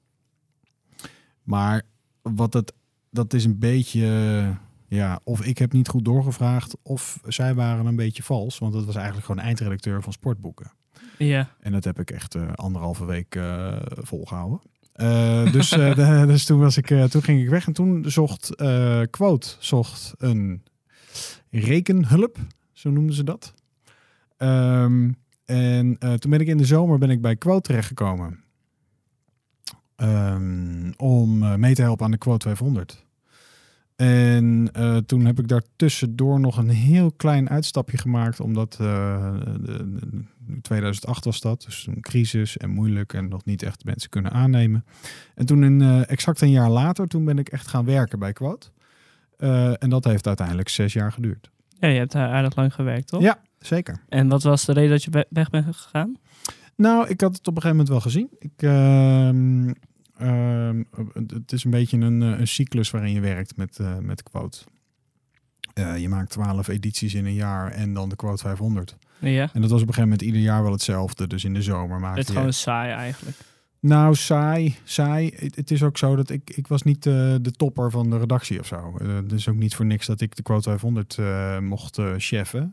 Maar 1.43 1.83
wat 2.23 2.53
het, 2.53 2.73
dat 3.11 3.33
is 3.33 3.45
een 3.45 3.59
beetje, 3.59 4.57
ja, 4.96 5.20
of 5.25 5.44
ik 5.44 5.58
heb 5.58 5.72
niet 5.72 5.88
goed 5.88 6.04
doorgevraagd, 6.04 6.76
of 6.82 7.19
zij 7.26 7.54
waren 7.54 7.87
een 7.87 7.96
beetje 7.96 8.22
vals. 8.22 8.58
Want 8.58 8.75
het 8.75 8.84
was 8.84 8.94
eigenlijk 8.94 9.26
gewoon 9.26 9.44
eindredacteur 9.44 10.02
van 10.02 10.12
sportboeken. 10.12 10.72
Ja. 11.19 11.50
En 11.60 11.72
dat 11.72 11.84
heb 11.84 11.98
ik 12.00 12.10
echt 12.10 12.34
eh, 12.34 12.52
anderhalve 12.54 13.04
week 13.04 13.34
eh, 13.34 13.76
volgehouden. 13.87 14.60
Eh, 14.93 15.52
dus, 15.52 15.69
de- 15.70 16.25
dus 16.26 16.44
toen, 16.44 16.58
was 16.60 16.76
ik, 16.76 16.87
toen 16.87 17.22
ging 17.22 17.40
ik 17.43 17.48
weg 17.48 17.66
en 17.66 17.72
toen 17.72 18.04
zocht 18.10 18.54
Quote 19.10 19.48
zocht 19.58 20.14
een 20.19 20.62
rekenhulp, 21.50 22.38
zo 22.72 22.90
noemden 22.90 23.14
ze 23.14 23.25
dat. 23.25 23.54
Ehm, 24.37 25.10
en 25.44 25.98
toen 25.98 26.31
ben 26.31 26.40
ik 26.40 26.46
in 26.46 26.56
de 26.56 26.64
zomer 26.64 26.98
ben 26.98 27.10
ik 27.10 27.20
bij 27.20 27.37
Quote 27.37 27.60
terechtgekomen. 27.69 28.44
Ehm, 29.96 30.93
om 30.96 31.60
mee 31.60 31.74
te 31.74 31.82
helpen 31.82 32.05
aan 32.05 32.10
de 32.10 32.19
Quote 32.19 32.46
500. 32.46 33.05
En 33.96 34.69
eh, 34.72 34.96
toen 34.96 35.24
heb 35.24 35.38
ik 35.38 35.48
daar 35.48 35.62
tussendoor 35.76 36.41
nog 36.41 36.56
een 36.56 36.69
heel 36.69 37.12
klein 37.12 37.48
uitstapje 37.50 37.98
gemaakt, 37.98 38.41
omdat 38.41 38.76
eh, 38.81 39.34
de, 39.60 39.94
de- 39.98 40.60
2008 40.62 41.24
was 41.24 41.41
dat, 41.41 41.62
dus 41.65 41.86
een 41.86 42.00
crisis 42.00 42.56
en 42.56 42.70
moeilijk 42.70 43.12
en 43.12 43.29
nog 43.29 43.44
niet 43.44 43.62
echt 43.62 43.84
mensen 43.84 44.10
kunnen 44.10 44.32
aannemen. 44.32 44.84
En 45.34 45.46
toen 45.46 45.65
in, 45.65 45.81
eh, 45.82 46.10
exact 46.10 46.41
een 46.41 46.50
jaar 46.50 46.70
later, 46.70 47.06
toen 47.06 47.24
ben 47.24 47.38
ik 47.38 47.48
echt 47.48 47.67
gaan 47.69 47.84
werken 47.84 48.19
bij 48.19 48.32
Quote. 48.32 48.67
Eh, 49.36 49.82
en 49.82 49.88
dat 49.91 50.05
heeft 50.05 50.26
uiteindelijk 50.26 50.69
zes 50.69 50.93
jaar 50.93 51.12
geduurd. 51.12 51.50
ja, 51.79 51.88
je 51.88 51.98
hebt 51.98 52.12
daar 52.12 52.29
aardig 52.31 52.56
lang 52.56 52.74
gewerkt, 52.74 53.06
toch? 53.08 53.20
Ja, 53.22 53.38
zeker. 53.58 54.00
En 54.08 54.29
wat 54.29 54.43
was 54.43 54.65
de 54.65 54.72
reden 54.72 54.91
dat 54.91 55.05
je 55.05 55.26
weg 55.31 55.50
bent 55.50 55.76
gegaan? 55.76 56.17
Nou, 56.76 57.08
ik 57.08 57.20
had 57.20 57.36
het 57.36 57.48
op 57.48 57.56
een 57.56 57.62
gegeven 57.62 57.76
moment 57.76 57.88
wel 57.88 58.00
gezien. 58.00 58.29
Ik, 58.38 58.62
ehm, 58.62 59.69
het 60.17 61.53
is 61.53 61.65
een 61.65 61.70
beetje 61.70 61.99
een, 61.99 62.23
eh, 62.23 62.39
een 62.39 62.49
cyclus 62.49 62.91
waarin 62.91 63.13
je 63.13 63.20
werkt 63.20 63.56
met, 63.56 63.79
eh, 63.79 63.99
met 63.99 64.23
Quote. 64.23 64.58
Eh, 65.75 65.99
je 65.99 66.08
maakt 66.08 66.31
twaalf 66.31 66.69
edities 66.69 67.15
in 67.15 67.27
een 67.27 67.35
jaar 67.35 67.70
en 67.70 67.94
dan 67.94 68.08
de 68.08 68.17
Quote 68.17 68.43
500. 68.43 68.96
Ja. 69.19 69.51
En 69.53 69.61
dat 69.61 69.70
was 69.70 69.82
op 69.82 69.89
een 69.89 69.94
gegeven 69.94 70.03
moment 70.03 70.23
ieder 70.23 70.41
jaar 70.41 70.63
wel 70.63 70.73
hetzelfde. 70.73 71.27
Dus 71.27 71.44
in 71.44 71.55
de 71.55 71.63
zomer 71.63 72.01
maak 72.01 72.17
Het 72.17 72.27
je... 72.27 72.32
is 72.32 72.39
gewoon 72.39 72.53
saai 72.53 72.93
eigenlijk. 72.93 73.37
Nou, 73.81 74.15
saai. 74.15 74.77
saai. 74.85 75.32
Het, 75.37 75.56
het 75.56 75.70
is 75.70 75.82
ook 75.82 75.99
zo 75.99 76.17
dat 76.17 76.31
ik, 76.31 76.51
ik 76.55 76.67
was 76.67 76.82
niet 76.82 77.03
de 77.03 77.53
topper 77.56 77.91
van 77.91 78.11
de 78.11 78.19
redactie 78.19 78.61
of 78.61 78.67
zo. 78.67 78.99
Het 79.03 79.32
is 79.32 79.49
ook 79.49 79.56
niet 79.56 79.75
voor 79.75 79.87
niks 79.87 80.06
dat 80.06 80.20
ik 80.20 80.37
de 80.37 80.43
Quote 80.43 80.69
500 80.69 81.19
eh, 81.19 81.58
mocht 81.58 82.01
cheffen. 82.17 82.73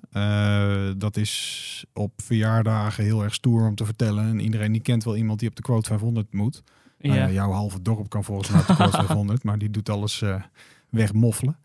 Dat 0.97 1.17
is 1.17 1.85
op 1.93 2.11
verjaardagen 2.23 3.03
heel 3.03 3.23
erg 3.23 3.33
stoer 3.33 3.67
om 3.67 3.75
te 3.75 3.85
vertellen. 3.85 4.27
En 4.27 4.39
iedereen 4.39 4.71
die 4.71 4.81
kent 4.81 5.03
wel 5.03 5.17
iemand 5.17 5.39
die 5.39 5.49
op 5.49 5.55
de 5.55 5.61
Quote 5.61 5.87
500 5.89 6.33
moet. 6.33 6.63
Nou 7.03 7.19
Ja. 7.19 7.29
jouw 7.29 7.51
halve 7.51 7.81
dorp 7.81 8.09
kan 8.09 8.23
volgens 8.23 8.49
mij 8.49 8.61
500, 8.61 9.43
maar 9.47 9.57
die 9.57 9.69
doet 9.71 9.89
alles 9.89 10.21
eh, 10.21 10.41
wegmoffelen. 10.89 11.57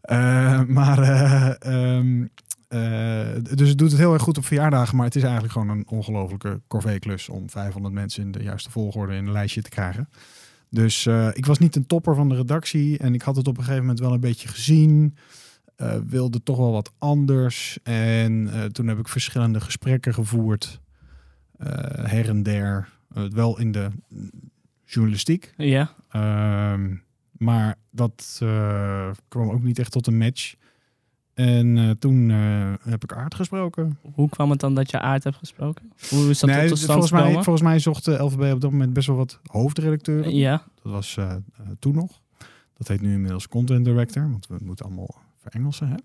Eh, 0.00 0.62
maar, 0.64 0.98
eh, 1.02 1.48
ehm, 1.96 2.26
eh, 2.68 3.42
dus 3.56 3.68
het 3.68 3.78
doet 3.78 3.90
het 3.90 4.00
heel 4.00 4.12
erg 4.12 4.22
goed 4.22 4.38
op 4.38 4.44
verjaardagen, 4.44 4.96
maar 4.96 5.06
het 5.06 5.14
is 5.16 5.22
eigenlijk 5.22 5.52
gewoon 5.52 5.68
een 5.68 5.88
ongelofelijke 5.88 6.60
corvée-klus 6.68 7.28
om 7.28 7.50
500 7.50 7.94
mensen 7.94 8.22
in 8.22 8.32
de 8.32 8.42
juiste 8.42 8.70
volgorde 8.70 9.14
in 9.14 9.26
een 9.26 9.32
lijstje 9.32 9.62
te 9.62 9.70
krijgen. 9.70 10.08
Dus 10.70 11.06
ik 11.32 11.46
was 11.46 11.58
niet 11.58 11.76
een 11.76 11.86
topper 11.86 12.14
van 12.14 12.28
de 12.28 12.34
redactie 12.34 12.98
en 12.98 13.14
ik 13.14 13.22
had 13.22 13.36
het 13.36 13.48
op 13.48 13.56
een 13.56 13.62
gegeven 13.62 13.82
moment 13.84 14.00
wel 14.00 14.12
een 14.12 14.20
beetje 14.20 14.48
gezien. 14.48 15.16
wilde 16.06 16.42
toch 16.42 16.56
wel 16.56 16.72
wat 16.72 16.92
anders. 16.98 17.78
En 17.82 18.50
toen 18.72 18.86
heb 18.86 18.98
ik 18.98 19.08
verschillende 19.08 19.60
gesprekken 19.60 20.14
gevoerd. 20.14 20.80
eh, 21.58 21.68
her 22.04 22.28
en 22.28 22.42
der, 22.42 22.88
wel 23.30 23.58
in 23.58 23.72
de 23.72 23.88
journalistiek. 24.92 25.52
Ja. 25.56 25.94
Ehm, 26.10 26.94
maar 27.32 27.76
dat 27.90 28.38
eh, 28.42 29.10
kwam 29.28 29.50
ook 29.50 29.62
niet 29.62 29.78
echt 29.78 29.92
tot 29.92 30.06
een 30.06 30.18
match. 30.18 30.54
En 31.34 31.78
eh, 31.78 31.90
toen 31.90 32.30
eh, 32.30 32.72
heb 32.90 33.02
ik 33.04 33.12
Aard 33.12 33.34
gesproken. 33.34 33.98
Hoe 34.14 34.28
kwam 34.28 34.50
het 34.50 34.60
dan 34.60 34.74
dat 34.74 34.90
je 34.90 35.00
aard 35.00 35.24
hebt 35.24 35.36
gesproken? 35.36 35.92
Hoe 36.10 36.30
is 36.30 36.38
dat 36.38 36.50
Nee, 36.50 36.68
tot 36.68 36.78
stand 36.78 36.92
volgens, 36.92 37.12
mij, 37.12 37.20
gekomen? 37.20 37.44
volgens 37.44 37.64
mij 37.64 37.78
zocht 37.78 38.04
de 38.04 38.22
LVB 38.22 38.52
op 38.52 38.60
dat 38.60 38.70
moment 38.70 38.92
best 38.92 39.06
wel 39.06 39.16
wat 39.16 39.40
hoofdredacteuren. 39.46 40.34
Ja. 40.34 40.64
Dat 40.82 40.92
was 40.92 41.18
toen 41.78 41.94
nog. 41.94 42.20
Dat 42.76 42.88
heet 42.88 43.00
nu 43.00 43.12
inmiddels 43.12 43.48
content 43.48 43.84
director, 43.84 44.30
want 44.30 44.46
we 44.46 44.56
moeten 44.62 44.84
allemaal 44.84 45.14
verengelsen. 45.36 45.88
Hè? 45.88 45.96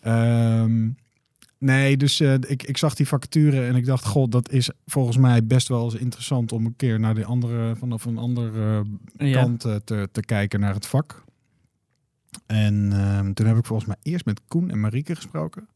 Ehm, 0.00 0.88
nee, 1.58 1.96
dus 1.96 2.20
eh, 2.20 2.34
ik, 2.34 2.62
ik 2.62 2.76
zag 2.76 2.94
die 2.94 3.08
vacature 3.08 3.66
en 3.66 3.76
ik 3.76 3.86
dacht, 3.86 4.06
god, 4.06 4.32
dat 4.32 4.50
is 4.50 4.70
volgens 4.86 5.16
mij 5.16 5.46
best 5.46 5.68
wel 5.68 5.84
eens 5.84 5.94
interessant 5.94 6.52
om 6.52 6.66
een 6.66 6.76
keer 6.76 7.00
naar 7.00 7.14
de 7.14 7.24
andere, 7.24 7.76
vanaf 7.76 8.04
een 8.04 8.18
andere 8.18 8.84
ja. 9.16 9.42
kant 9.42 9.64
eh, 9.64 9.74
te, 9.74 10.08
te 10.12 10.20
kijken 10.20 10.60
naar 10.60 10.74
het 10.74 10.86
vak. 10.86 11.24
En 12.46 12.92
ehm, 12.92 13.32
toen 13.32 13.46
heb 13.46 13.56
ik 13.56 13.66
volgens 13.66 13.88
mij 13.88 13.96
eerst 14.02 14.24
met 14.24 14.40
Koen 14.48 14.70
en 14.70 14.80
Marieke 14.80 15.14
gesproken. 15.14 15.68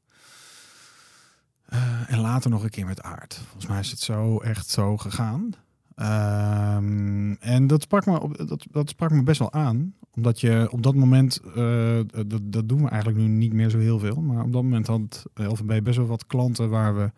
Eh, 1.65 2.13
en 2.13 2.19
later 2.19 2.51
nog 2.51 2.63
een 2.63 2.71
keer 2.71 2.87
met 2.87 3.03
Aard. 3.03 3.35
Volgens 3.35 3.67
mij 3.67 3.81
is 3.81 3.91
het 3.91 4.01
zo 4.01 4.39
echt 4.39 4.69
zo 4.69 4.97
gegaan. 4.97 5.53
Ehm, 5.95 7.33
en 7.33 7.67
dat 7.67 7.83
sprak, 7.83 8.07
me 8.07 8.21
op, 8.21 8.49
dat, 8.49 8.67
dat 8.71 8.89
sprak 8.89 9.11
me 9.11 9.23
best 9.23 9.39
wel 9.39 9.53
aan. 9.53 9.95
Omdat 10.15 10.41
je 10.41 10.69
op 10.71 10.83
dat 10.83 10.95
moment, 10.95 11.41
eh, 11.57 12.01
dat, 12.27 12.41
dat 12.43 12.69
doen 12.69 12.83
we 12.83 12.89
eigenlijk 12.89 13.21
nu 13.23 13.29
niet 13.29 13.53
meer 13.53 13.71
zo 13.71 13.79
heel 13.79 13.99
veel. 13.99 14.21
Maar 14.21 14.45
op 14.45 14.53
dat 14.53 14.63
moment 14.63 14.87
had 14.87 15.25
LVB 15.35 15.83
best 15.83 15.97
wel 15.97 16.07
wat 16.07 16.27
klanten 16.27 16.71
waar 16.71 16.97
we 16.97 17.11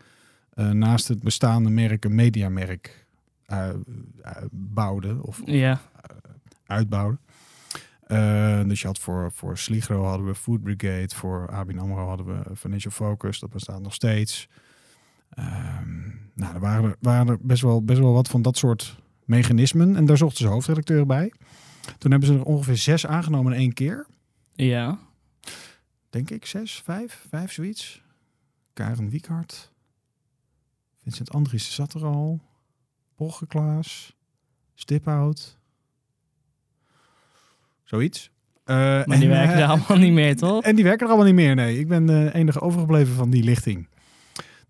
eh, 0.51 0.71
naast 0.71 1.09
het 1.09 1.23
bestaande 1.23 1.71
merk 1.71 2.05
een 2.05 2.15
mediamerk 2.15 3.07
eh, 3.47 3.69
eh, 3.69 3.77
bouwden. 4.51 5.23
Of 5.23 5.41
Ja. 5.45 5.81
uitbouwden. 6.67 7.19
Eh, 8.07 8.63
dus 8.65 8.81
je 8.81 8.87
had 8.87 8.99
voor, 8.99 9.33
voor 9.33 9.59
Sligro 9.59 10.05
hadden 10.05 10.27
we 10.27 10.35
Food 10.35 10.63
Brigade, 10.63 11.15
voor 11.15 11.49
ABN 11.51 11.79
AMRO 11.79 12.07
hadden 12.09 12.27
we 12.27 12.57
Financial 12.57 12.93
Focus, 12.93 13.39
dat 13.41 13.51
bestaat 13.51 13.81
nog 13.81 13.95
steeds. 13.95 14.49
Ehm, 15.35 16.09
nou, 16.35 16.55
er 16.55 16.61
waren, 16.61 16.85
er 16.85 16.97
waren 17.01 17.29
er 17.29 17.39
best 17.41 17.63
wel, 17.63 17.83
best 17.85 17.99
wel 18.01 18.13
wat 18.13 18.29
van 18.29 18.43
dat 18.43 18.57
soort 18.57 18.97
mechanismen 19.25 19.97
en 19.97 20.05
daar 20.05 20.17
zochten 20.17 20.45
ze 20.45 20.47
hoofdredacteur 20.51 21.07
bij. 21.07 21.33
Toen 21.99 22.11
hebben 22.11 22.29
ze 22.29 22.35
er 22.35 22.45
ongeveer 22.45 22.77
zes 22.77 23.07
aangenomen 23.07 23.53
in 23.53 23.59
één 23.59 23.73
keer. 23.73 24.07
Ja. 24.53 24.99
Denk 26.11 26.31
ik, 26.31 26.47
zes, 26.47 26.83
vijf, 26.85 27.27
vijf 27.29 27.53
zoiets. 27.53 28.03
Karen 28.73 29.09
Wiekhart. 29.09 29.73
Vincent 31.03 31.31
Andries 31.31 31.75
zat 31.75 31.95
er 31.95 32.05
al. 32.05 32.41
Klaas. 33.49 34.17
Stiphout. 34.75 35.59
Zoiets. 37.85 38.31
Eh, 38.65 38.77
Maar 38.77 39.05
die 39.05 39.15
en, 39.15 39.29
werken 39.29 39.55
eh, 39.55 39.61
er 39.63 39.69
allemaal 39.69 39.99
niet 39.99 40.13
meer, 40.13 40.37
toch? 40.37 40.63
En 40.63 40.75
die 40.75 40.85
werken 40.85 41.03
er 41.07 41.13
allemaal 41.13 41.27
niet 41.33 41.41
meer, 41.45 41.55
nee. 41.55 41.79
Ik 41.79 41.89
ben 41.89 42.07
de 42.07 42.31
enige 42.33 42.61
overgebleven 42.61 43.15
van 43.15 43.31
die 43.31 43.43
lichting. 43.43 43.89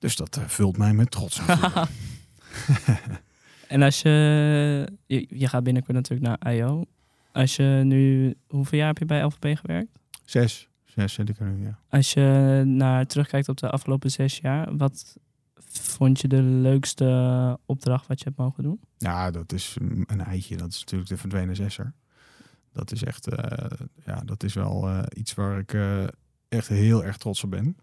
Dus 0.04 0.16
dat 0.16 0.36
eh, 0.36 0.44
vult 0.44 0.76
mij 0.76 0.92
met 0.94 1.10
trots. 1.10 1.40
En 3.68 3.82
als 3.82 4.02
je, 4.02 4.88
je... 5.06 5.26
Je 5.28 5.48
gaat 5.48 5.64
binnenkort 5.64 5.96
natuurlijk 5.96 6.40
naar 6.40 6.54
IO. 6.54 6.84
Als 7.32 7.56
je 7.56 7.80
nu... 7.84 8.34
Hoeveel 8.48 8.78
jaar 8.78 8.86
heb 8.86 8.98
je 8.98 9.04
bij 9.04 9.22
LVB 9.22 9.58
gewerkt? 9.58 9.98
Zes. 10.24 10.68
Zes 10.84 11.12
zit 11.12 11.28
ik 11.28 11.38
er 11.38 11.46
nu, 11.46 11.64
ja. 11.64 11.78
Als 11.88 12.12
je 12.12 12.62
naar 12.66 13.06
terugkijkt 13.06 13.48
op 13.48 13.56
de 13.56 13.70
afgelopen 13.70 14.10
zes 14.10 14.38
jaar, 14.38 14.76
wat 14.76 15.16
vond 15.68 16.20
je 16.20 16.28
de 16.28 16.42
leukste 16.42 17.58
opdracht 17.66 18.06
wat 18.06 18.18
je 18.18 18.24
hebt 18.24 18.36
mogen 18.36 18.62
doen? 18.62 18.80
Ja, 18.98 19.30
dat 19.30 19.52
is 19.52 19.76
een 20.06 20.20
eitje. 20.20 20.56
Dat 20.56 20.72
is 20.72 20.80
natuurlijk 20.80 21.10
de 21.10 21.16
verdwenen 21.16 21.56
zesser. 21.56 21.94
Dat 22.72 22.92
is 22.92 23.04
echt, 23.04 23.28
eh, 23.28 23.78
ja, 24.06 24.22
dat 24.24 24.42
is 24.42 24.54
wel 24.54 24.88
eh, 24.88 25.02
iets 25.14 25.34
waar 25.34 25.58
ik 25.58 25.76
echt 26.48 26.68
heel 26.68 27.04
erg 27.04 27.16
trots 27.16 27.44
op 27.44 27.50
ben. 27.50 27.76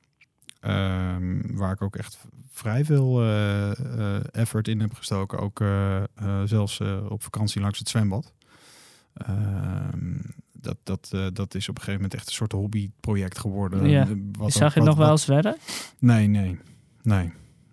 Ehm, 0.61 1.55
waar 1.55 1.71
ik 1.71 1.81
ook 1.81 1.95
echt 1.95 2.17
vrij 2.51 2.85
veel 2.85 3.21
eh, 3.21 3.71
eh, 3.71 4.23
effort 4.31 4.67
in 4.67 4.79
heb 4.79 4.93
gestoken. 4.93 5.39
Ook 5.39 5.61
eh, 5.61 6.03
zelfs 6.45 6.81
op 7.09 7.23
vakantie 7.23 7.61
langs 7.61 7.79
het 7.79 7.89
zwembad. 7.89 8.33
Ehm, 9.13 10.15
dat, 10.51 10.77
dat, 10.83 11.09
dat 11.33 11.55
is 11.55 11.69
op 11.69 11.75
een 11.75 11.83
gegeven 11.83 12.01
moment 12.01 12.13
echt 12.13 12.27
een 12.27 12.33
soort 12.33 12.51
hobbyproject 12.51 13.39
geworden. 13.39 13.89
Ja. 13.89 14.07
Wat 14.37 14.51
Zag 14.51 14.73
je 14.73 14.79
het 14.79 14.89
nog 14.89 14.97
wel 14.97 15.11
eens 15.11 15.25
verder? 15.25 15.57
Nee, 15.99 16.27
nee, 16.27 16.59
nee. 17.01 17.31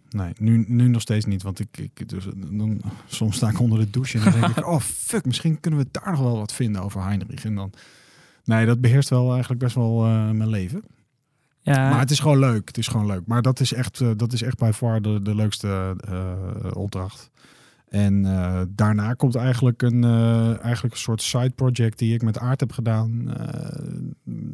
Nee, 0.09 0.33
nu, 0.39 0.65
nu 0.69 0.89
nog 0.89 1.01
steeds 1.01 1.25
niet. 1.25 1.43
Want 1.43 1.61
ik, 1.61 1.79
ik 1.79 2.09
dus, 2.09 2.25
dan, 2.37 2.81
soms 3.07 3.37
sta 3.37 3.49
ik 3.49 3.61
onder 3.61 3.79
de 3.79 3.91
douche 3.91 4.19
en 4.19 4.25
dan 4.25 4.41
denk 4.41 4.57
ik... 4.57 4.67
oh, 4.75 4.81
fuck, 4.81 5.25
misschien 5.25 5.61
kunnen 5.61 5.81
we 5.81 5.87
daar 5.91 6.11
nog 6.11 6.21
wel 6.21 6.37
wat 6.37 6.53
vinden 6.53 6.83
over 6.83 7.05
Heinrich. 7.05 7.45
En 7.45 7.55
dan... 7.55 7.73
Nee, 8.45 8.67
dat 8.67 8.81
beheerst 8.81 9.09
wel 9.09 9.31
eigenlijk 9.31 9.61
best 9.61 9.75
wel 9.75 10.01
mijn 10.33 10.49
leven. 10.49 10.85
Maar 11.77 12.01
het 12.01 12.11
is 12.11 12.21
gewoon 12.21 12.39
leuk. 12.39 12.69
Het 12.69 12.79
is 12.79 12.89
gewoon 12.89 13.07
leuk. 13.07 13.27
Maar 13.27 13.43
dat 13.43 13.61
is 13.61 13.73
echt, 13.73 14.01
eh, 14.01 14.11
dat 14.17 14.33
is 14.33 14.43
echt 14.43 14.59
bij 14.59 14.73
far 14.73 15.03
de, 15.03 15.23
de 15.23 15.35
leukste 15.35 15.97
eh, 16.09 16.71
opdracht. 16.77 17.31
En 17.89 18.25
eh, 18.25 18.61
daarna 18.69 19.13
komt 19.13 19.35
eigenlijk 19.35 19.83
een, 19.83 20.05
eigenlijk 20.63 20.95
een 20.95 21.01
soort 21.01 21.23
side 21.23 21.51
project 21.51 21.99
die 21.99 22.15
ik 22.15 22.23
met 22.23 22.39
Aard 22.39 22.61
heb 22.61 22.73
gedaan. 22.73 23.25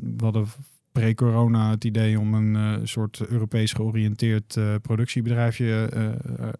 We 0.00 0.24
hadden 0.24 0.46
pre-corona 0.92 1.70
het 1.70 1.84
idee 1.84 2.20
om 2.20 2.34
een 2.34 2.88
soort 2.88 3.26
Europees 3.26 3.72
georiënteerd 3.72 4.58
productiebedrijfje 4.82 5.90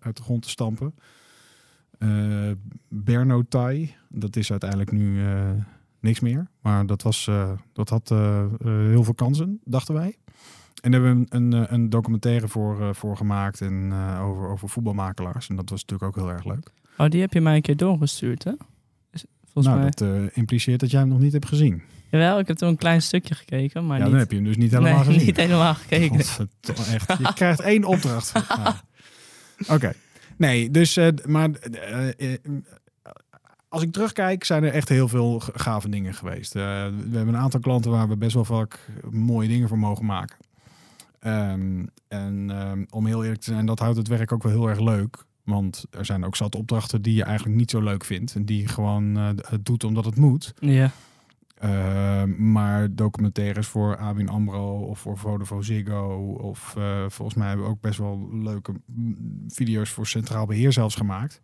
uit 0.00 0.16
de 0.16 0.22
grond 0.22 0.42
te 0.42 0.48
stampen. 0.48 0.94
Berno 2.88 3.42
Thai, 3.48 3.94
dat 4.08 4.36
is 4.36 4.50
uiteindelijk 4.50 4.92
nu 4.92 5.22
niks 6.00 6.20
meer. 6.20 6.46
Maar 6.60 6.86
dat, 6.86 7.02
was, 7.02 7.30
dat 7.72 7.88
had 7.88 8.08
heel 8.64 9.04
veel 9.04 9.14
kansen, 9.14 9.60
dachten 9.64 9.94
wij. 9.94 10.16
En 10.82 10.90
daar 10.90 11.00
hebben 11.00 11.26
we 11.28 11.36
een, 11.36 11.52
een, 11.52 11.74
een 11.74 11.90
documentaire 11.90 12.48
voor, 12.48 12.80
eh, 12.80 12.94
voor 12.94 13.16
gemaakt 13.16 13.60
en, 13.60 13.88
eh, 13.92 14.24
over, 14.24 14.48
over 14.48 14.68
voetbalmakelaars. 14.68 15.48
En 15.48 15.56
dat 15.56 15.70
was 15.70 15.80
natuurlijk 15.80 16.08
ook 16.08 16.24
heel 16.24 16.32
erg 16.34 16.44
leuk. 16.44 16.70
oh, 16.98 17.08
die 17.08 17.20
heb 17.20 17.32
je 17.32 17.40
mij 17.40 17.56
een 17.56 17.62
keer 17.62 17.76
doorgestuurd, 17.76 18.44
hè? 18.44 18.52
Volgens 19.52 19.74
nou, 19.74 19.78
mij. 19.78 19.90
dat 19.90 20.00
eh, 20.00 20.36
impliceert 20.36 20.80
dat 20.80 20.90
jij 20.90 21.00
hem 21.00 21.08
nog 21.08 21.18
niet 21.18 21.32
hebt 21.32 21.46
gezien. 21.46 21.82
Jawel, 22.10 22.38
ik 22.38 22.46
heb 22.46 22.56
toen 22.56 22.68
een 22.68 22.76
klein 22.76 23.02
stukje 23.02 23.34
gekeken, 23.34 23.86
maar 23.86 23.98
ja, 23.98 24.02
niet, 24.02 24.12
dan 24.12 24.20
heb 24.20 24.30
je 24.30 24.36
hem 24.36 24.46
dus 24.46 24.56
niet 24.56 24.70
helemaal 24.70 24.94
nee, 24.94 25.04
gezien. 25.12 25.26
niet 25.26 25.36
helemaal 25.36 25.74
gekeken. 25.74 26.18
Echt. 26.18 26.38
Je 27.18 27.32
krijgt 27.34 27.60
één 27.60 27.84
opdracht. 27.84 28.32
Ja. 28.48 28.80
Oké. 29.74 29.92
Nee, 30.36 30.70
dus, 30.70 30.98
maar 31.26 31.50
als 33.68 33.82
ik 33.82 33.92
terugkijk, 33.92 34.44
zijn 34.44 34.64
er 34.64 34.72
echt 34.72 34.88
heel 34.88 35.08
veel 35.08 35.38
gave 35.54 35.88
dingen 35.88 36.14
geweest. 36.14 36.52
We 36.52 36.60
hebben 36.60 37.28
een 37.28 37.36
aantal 37.36 37.60
klanten 37.60 37.90
waar 37.90 38.08
we 38.08 38.16
best 38.16 38.34
wel 38.34 38.44
vaak 38.44 38.78
mooie 39.10 39.48
dingen 39.48 39.68
voor 39.68 39.78
mogen 39.78 40.04
maken. 40.04 40.36
Ehm, 41.24 41.86
en 42.08 42.50
ehm, 42.50 42.84
om 42.90 43.06
heel 43.06 43.22
eerlijk 43.22 43.40
te 43.40 43.50
zijn, 43.52 43.66
dat 43.66 43.78
houdt 43.78 43.96
het 43.96 44.08
werk 44.08 44.32
ook 44.32 44.42
wel 44.42 44.52
heel 44.52 44.68
erg 44.68 44.80
leuk. 44.80 45.24
Want 45.44 45.84
er 45.90 46.04
zijn 46.04 46.24
ook 46.24 46.36
zat 46.36 46.54
opdrachten 46.54 47.02
die 47.02 47.14
je 47.14 47.24
eigenlijk 47.24 47.56
niet 47.56 47.70
zo 47.70 47.80
leuk 47.80 48.04
vindt. 48.04 48.34
En 48.34 48.44
die 48.44 48.60
je 48.60 48.68
gewoon 48.68 49.16
eh, 49.16 49.28
het 49.48 49.64
doet 49.64 49.84
omdat 49.84 50.04
het 50.04 50.16
moet. 50.16 50.54
Ja, 50.60 50.90
Ehm, 51.64 52.52
maar 52.52 52.94
documentaires 52.94 53.66
voor 53.66 53.96
ABN 53.96 54.28
AMRO 54.28 54.78
of 54.78 54.98
voor 54.98 55.18
Vodafone 55.18 55.62
Ziggo. 55.62 56.36
Of 56.40 56.74
eh, 56.76 57.04
volgens 57.08 57.36
mij 57.36 57.48
hebben 57.48 57.66
we 57.66 57.72
ook 57.72 57.80
best 57.80 57.98
wel 57.98 58.28
leuke 58.32 58.72
mm, 58.86 59.44
video's 59.48 59.90
voor 59.90 60.06
Centraal 60.06 60.46
Beheer 60.46 60.72
zelfs 60.72 60.94
gemaakt. 60.94 61.40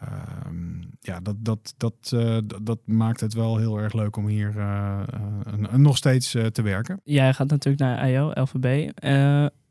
Ehm, 0.00 0.80
ja, 1.00 1.20
dat, 1.20 1.36
dat, 1.38 1.74
dat, 1.76 1.94
eh, 2.12 2.38
dat, 2.44 2.66
dat 2.66 2.78
maakt 2.84 3.20
het 3.20 3.34
wel 3.34 3.56
heel 3.56 3.78
erg 3.78 3.92
leuk 3.92 4.16
om 4.16 4.26
hier 4.26 4.58
eh, 4.58 5.00
eh, 5.46 5.72
nog 5.72 5.96
steeds 5.96 6.30
te 6.30 6.62
werken. 6.62 7.00
jij 7.04 7.34
gaat 7.34 7.48
natuurlijk 7.48 7.82
naar 7.82 8.10
IO, 8.10 8.30
LVB. 8.34 8.90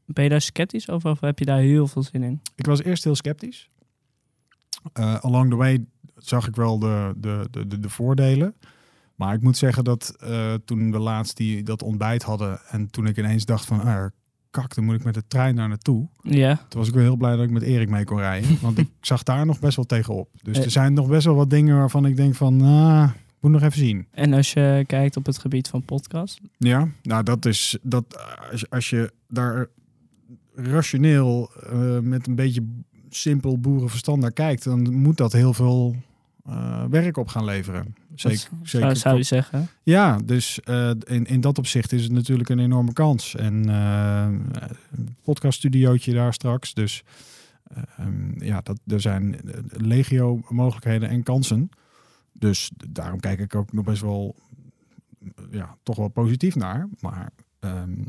Ben 0.06 0.24
je 0.24 0.30
daar 0.30 0.42
sceptisch 0.42 0.90
over 0.90 1.12
of 1.12 1.20
heb 1.20 1.40
je 1.40 1.46
daar 1.46 1.60
heel 1.60 1.88
veel 1.88 2.04
zin 2.04 2.24
in? 2.24 2.42
Ik 2.56 2.66
was 2.66 2.84
eerst 2.84 3.04
heel 3.04 3.16
sceptisch. 3.16 3.70
Along 4.94 5.50
the 5.50 5.56
way 5.56 5.86
zag 6.16 6.48
ik 6.48 6.56
wel 6.56 6.80
de, 6.80 7.14
de, 7.18 7.48
de, 7.52 7.68
de, 7.68 7.80
de 7.80 7.90
voordelen. 7.90 8.56
Maar 9.16 9.34
ik 9.34 9.42
moet 9.42 9.58
zeggen 9.58 9.84
dat 9.84 10.16
toen 10.66 10.92
we 10.92 11.00
laatst 11.00 11.38
die, 11.38 11.64
dat 11.64 11.82
ontbijt 11.82 12.24
hadden... 12.24 12.60
en 12.70 12.90
toen 12.90 13.08
ik 13.08 13.18
ineens 13.18 13.46
dacht 13.46 13.66
van... 13.66 14.12
Kak, 14.62 14.76
dan 14.76 14.84
moet 14.84 14.96
ik 14.96 15.04
met 15.04 15.14
de 15.14 15.24
trein 15.28 15.56
daar 15.56 15.68
naartoe. 15.68 16.08
Ja, 16.22 16.56
Toen 16.68 16.80
was 16.80 16.88
ik 16.88 16.94
wel 16.94 17.04
heel 17.04 17.16
blij 17.16 17.36
dat 17.36 17.46
ik 17.46 17.52
met 17.52 17.62
Erik 17.62 17.90
mee 17.90 18.04
kon 18.04 18.18
rijden. 18.18 18.58
Want 18.62 18.78
ik 18.78 18.90
zag 19.02 19.24
daar 19.24 19.46
nog 19.46 19.60
best 19.60 19.76
wel 19.76 19.86
tegenop. 19.86 20.30
Dus 20.44 20.58
Eh. 20.58 20.64
er 20.64 20.72
zijn 20.72 20.94
nog 20.94 21.08
best 21.08 21.26
wel 21.26 21.36
wat 21.36 21.50
dingen 21.50 21.78
waarvan 21.78 22.06
ik 22.06 22.16
denk 22.16 22.36
van... 22.36 22.62
Ah, 22.62 23.10
moet 23.40 23.52
nog 23.52 23.62
even 23.62 23.80
zien. 23.80 24.08
en 24.12 24.34
als 24.34 24.54
je 24.54 24.84
kijkt 24.88 25.18
op 25.18 25.26
het 25.26 25.38
gebied 25.38 25.68
van 25.68 25.84
podcast. 25.84 26.40
Ja, 26.58 26.88
nou 27.02 27.24
dat 27.24 27.46
is... 27.46 27.78
Dat, 27.82 28.04
als, 28.52 28.60
je- 28.62 28.68
als 28.70 28.90
je 28.90 29.14
daar 29.28 29.68
rationeel 30.56 31.52
eh, 31.70 32.00
met 32.00 32.28
een 32.28 32.36
beetje 32.36 32.66
simpel 33.10 33.60
boerenverstand 33.60 34.22
naar 34.22 34.32
kijkt... 34.32 34.64
dan 34.64 34.94
moet 34.94 35.18
dat 35.18 35.32
heel 35.34 35.54
veel 35.54 35.96
eh, 36.48 36.84
werk 36.90 37.18
op 37.18 37.28
gaan 37.28 37.46
leveren. 37.46 37.96
Zeker, 38.16 38.40
Zou, 38.40 38.56
zeker 38.64 38.96
zou 38.96 39.18
je 39.18 39.24
zeggen. 39.24 39.68
Ja, 39.84 40.18
dus 40.26 40.60
eh, 40.60 40.90
in, 41.04 41.26
in 41.26 41.42
dat 41.42 41.58
opzicht 41.58 41.92
is 41.92 42.04
het 42.04 42.12
natuurlijk 42.12 42.50
een 42.50 42.60
enorme 42.60 42.94
kans. 42.94 43.36
En 43.36 43.70
eh, 43.70 44.28
een 44.92 45.16
podcaststudiootje 45.24 46.14
daar 46.14 46.34
straks. 46.34 46.74
Dus 46.74 47.04
ehm, 47.74 48.44
ja, 48.44 48.62
dat, 48.62 48.80
er 48.88 49.02
zijn 49.02 49.36
eh, 49.42 49.60
legio 49.68 50.42
mogelijkheden 50.50 51.10
en 51.10 51.24
kansen. 51.24 51.70
Dus 52.34 52.72
daarom 52.88 53.20
kijk 53.20 53.40
ik 53.40 53.56
ook 53.56 53.74
nog 53.74 53.86
best 53.86 54.02
wel, 54.02 54.36
ja, 55.52 55.78
toch 55.84 55.96
wel 55.96 56.08
positief 56.08 56.56
naar. 56.56 56.88
Maar 57.00 57.30
ehm, 57.60 58.04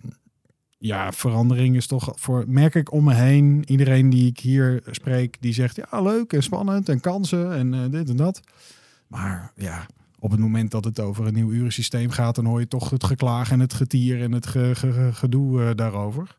ja, 0.78 1.12
verandering 1.12 1.76
is 1.76 1.86
toch 1.86 2.12
voor, 2.14 2.44
merk 2.46 2.74
ik 2.74 2.92
om 2.92 3.04
me 3.04 3.14
heen, 3.14 3.62
iedereen 3.66 4.10
die 4.10 4.26
ik 4.26 4.38
hier 4.38 4.82
spreek, 4.90 5.36
die 5.40 5.52
zegt 5.52 5.76
ja, 5.76 6.00
leuk 6.02 6.32
en 6.32 6.42
spannend 6.42 6.88
en 6.88 7.00
kansen 7.00 7.52
en 7.54 7.74
eh, 7.74 7.80
dit 7.90 8.08
en 8.08 8.16
dat. 8.16 8.40
Maar 9.06 9.52
ja, 9.56 9.86
op 10.18 10.30
het 10.30 10.40
moment 10.40 10.70
dat 10.70 10.84
het 10.84 11.00
over 11.00 11.26
een 11.26 11.34
nieuw 11.34 11.50
urensysteem 11.50 12.10
gaat, 12.10 12.34
dan 12.34 12.44
hoor 12.44 12.60
je 12.60 12.68
toch 12.68 12.90
het 12.90 13.04
geklaag 13.04 13.50
en 13.50 13.60
het 13.60 13.74
getier 13.74 14.22
en 14.22 14.32
het 14.32 14.46
ge- 14.46 14.74
ge- 14.74 14.92
ge- 14.92 15.12
gedoe 15.12 15.62
eh, 15.62 15.70
daarover. 15.74 16.36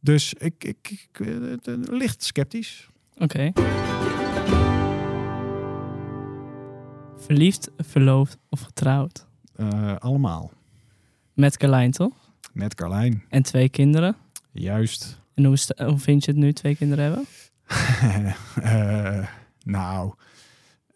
Dus 0.00 0.34
ik, 0.34 0.64
ik, 0.64 1.08
ik 1.10 1.26
eh, 1.26 1.74
licht 1.90 2.22
sceptisch. 2.24 2.88
Oké. 3.18 3.52
Verliefd, 7.16 7.70
verloofd 7.76 8.38
of 8.48 8.60
getrouwd? 8.60 9.26
Allemaal. 9.98 10.50
Met 11.34 11.56
Carlijn, 11.56 11.90
toch? 11.90 12.19
Met 12.52 12.74
Carlijn. 12.74 13.24
En 13.28 13.42
twee 13.42 13.68
kinderen. 13.68 14.16
Juist. 14.52 15.20
En 15.34 15.44
hoe, 15.44 15.58
hoe 15.76 15.98
vind 15.98 16.24
je 16.24 16.30
het 16.30 16.40
nu 16.40 16.52
twee 16.52 16.76
kinderen 16.76 17.04
hebben? 17.04 17.24
Eh, 18.62 19.26
nou, 19.62 20.14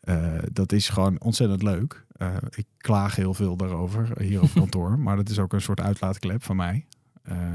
eh, 0.00 0.38
dat 0.52 0.72
is 0.72 0.88
gewoon 0.88 1.20
ontzettend 1.20 1.62
leuk. 1.62 2.04
Eh, 2.12 2.36
ik 2.50 2.66
klaag 2.76 3.16
heel 3.16 3.34
veel 3.34 3.56
daarover 3.56 4.20
hier 4.20 4.42
op 4.42 4.50
kantoor. 4.60 4.98
maar 4.98 5.16
dat 5.16 5.28
is 5.28 5.38
ook 5.38 5.52
een 5.52 5.60
soort 5.60 5.80
uitlaatklep 5.80 6.42
van 6.42 6.56
mij. 6.56 6.86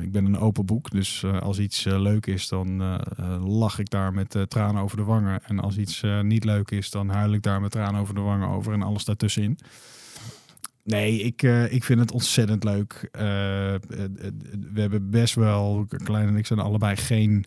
Ik 0.01 0.11
ben 0.11 0.25
een 0.25 0.37
open 0.37 0.65
boek, 0.65 0.91
dus 0.91 1.25
als 1.25 1.59
iets 1.59 1.83
leuk 1.83 2.25
is, 2.25 2.47
dan 2.47 2.99
lach 3.43 3.79
ik 3.79 3.89
daar 3.89 4.13
met 4.13 4.37
tranen 4.47 4.81
over 4.81 4.97
de 4.97 5.03
wangen. 5.03 5.43
En 5.43 5.59
als 5.59 5.77
iets 5.77 6.03
niet 6.21 6.43
leuk 6.43 6.71
is, 6.71 6.89
dan 6.89 7.09
huil 7.09 7.33
ik 7.33 7.41
daar 7.43 7.61
met 7.61 7.71
tranen 7.71 8.01
over 8.01 8.15
de 8.15 8.21
wangen 8.21 8.49
over 8.49 8.73
en 8.73 8.81
alles 8.81 9.05
daartussenin. 9.05 9.59
Nee, 10.83 11.21
ik, 11.21 11.43
eh, 11.43 11.73
ik 11.73 11.83
vind 11.83 11.99
het 11.99 12.11
ontzettend 12.11 12.63
leuk. 12.63 13.09
Eh, 13.11 13.73
eh, 13.73 13.81
we 14.71 14.81
hebben 14.81 15.09
best 15.09 15.35
wel, 15.35 15.85
Klein 16.03 16.27
en 16.27 16.35
ik 16.35 16.45
zijn 16.45 16.59
allebei 16.59 16.95
geen 16.95 17.45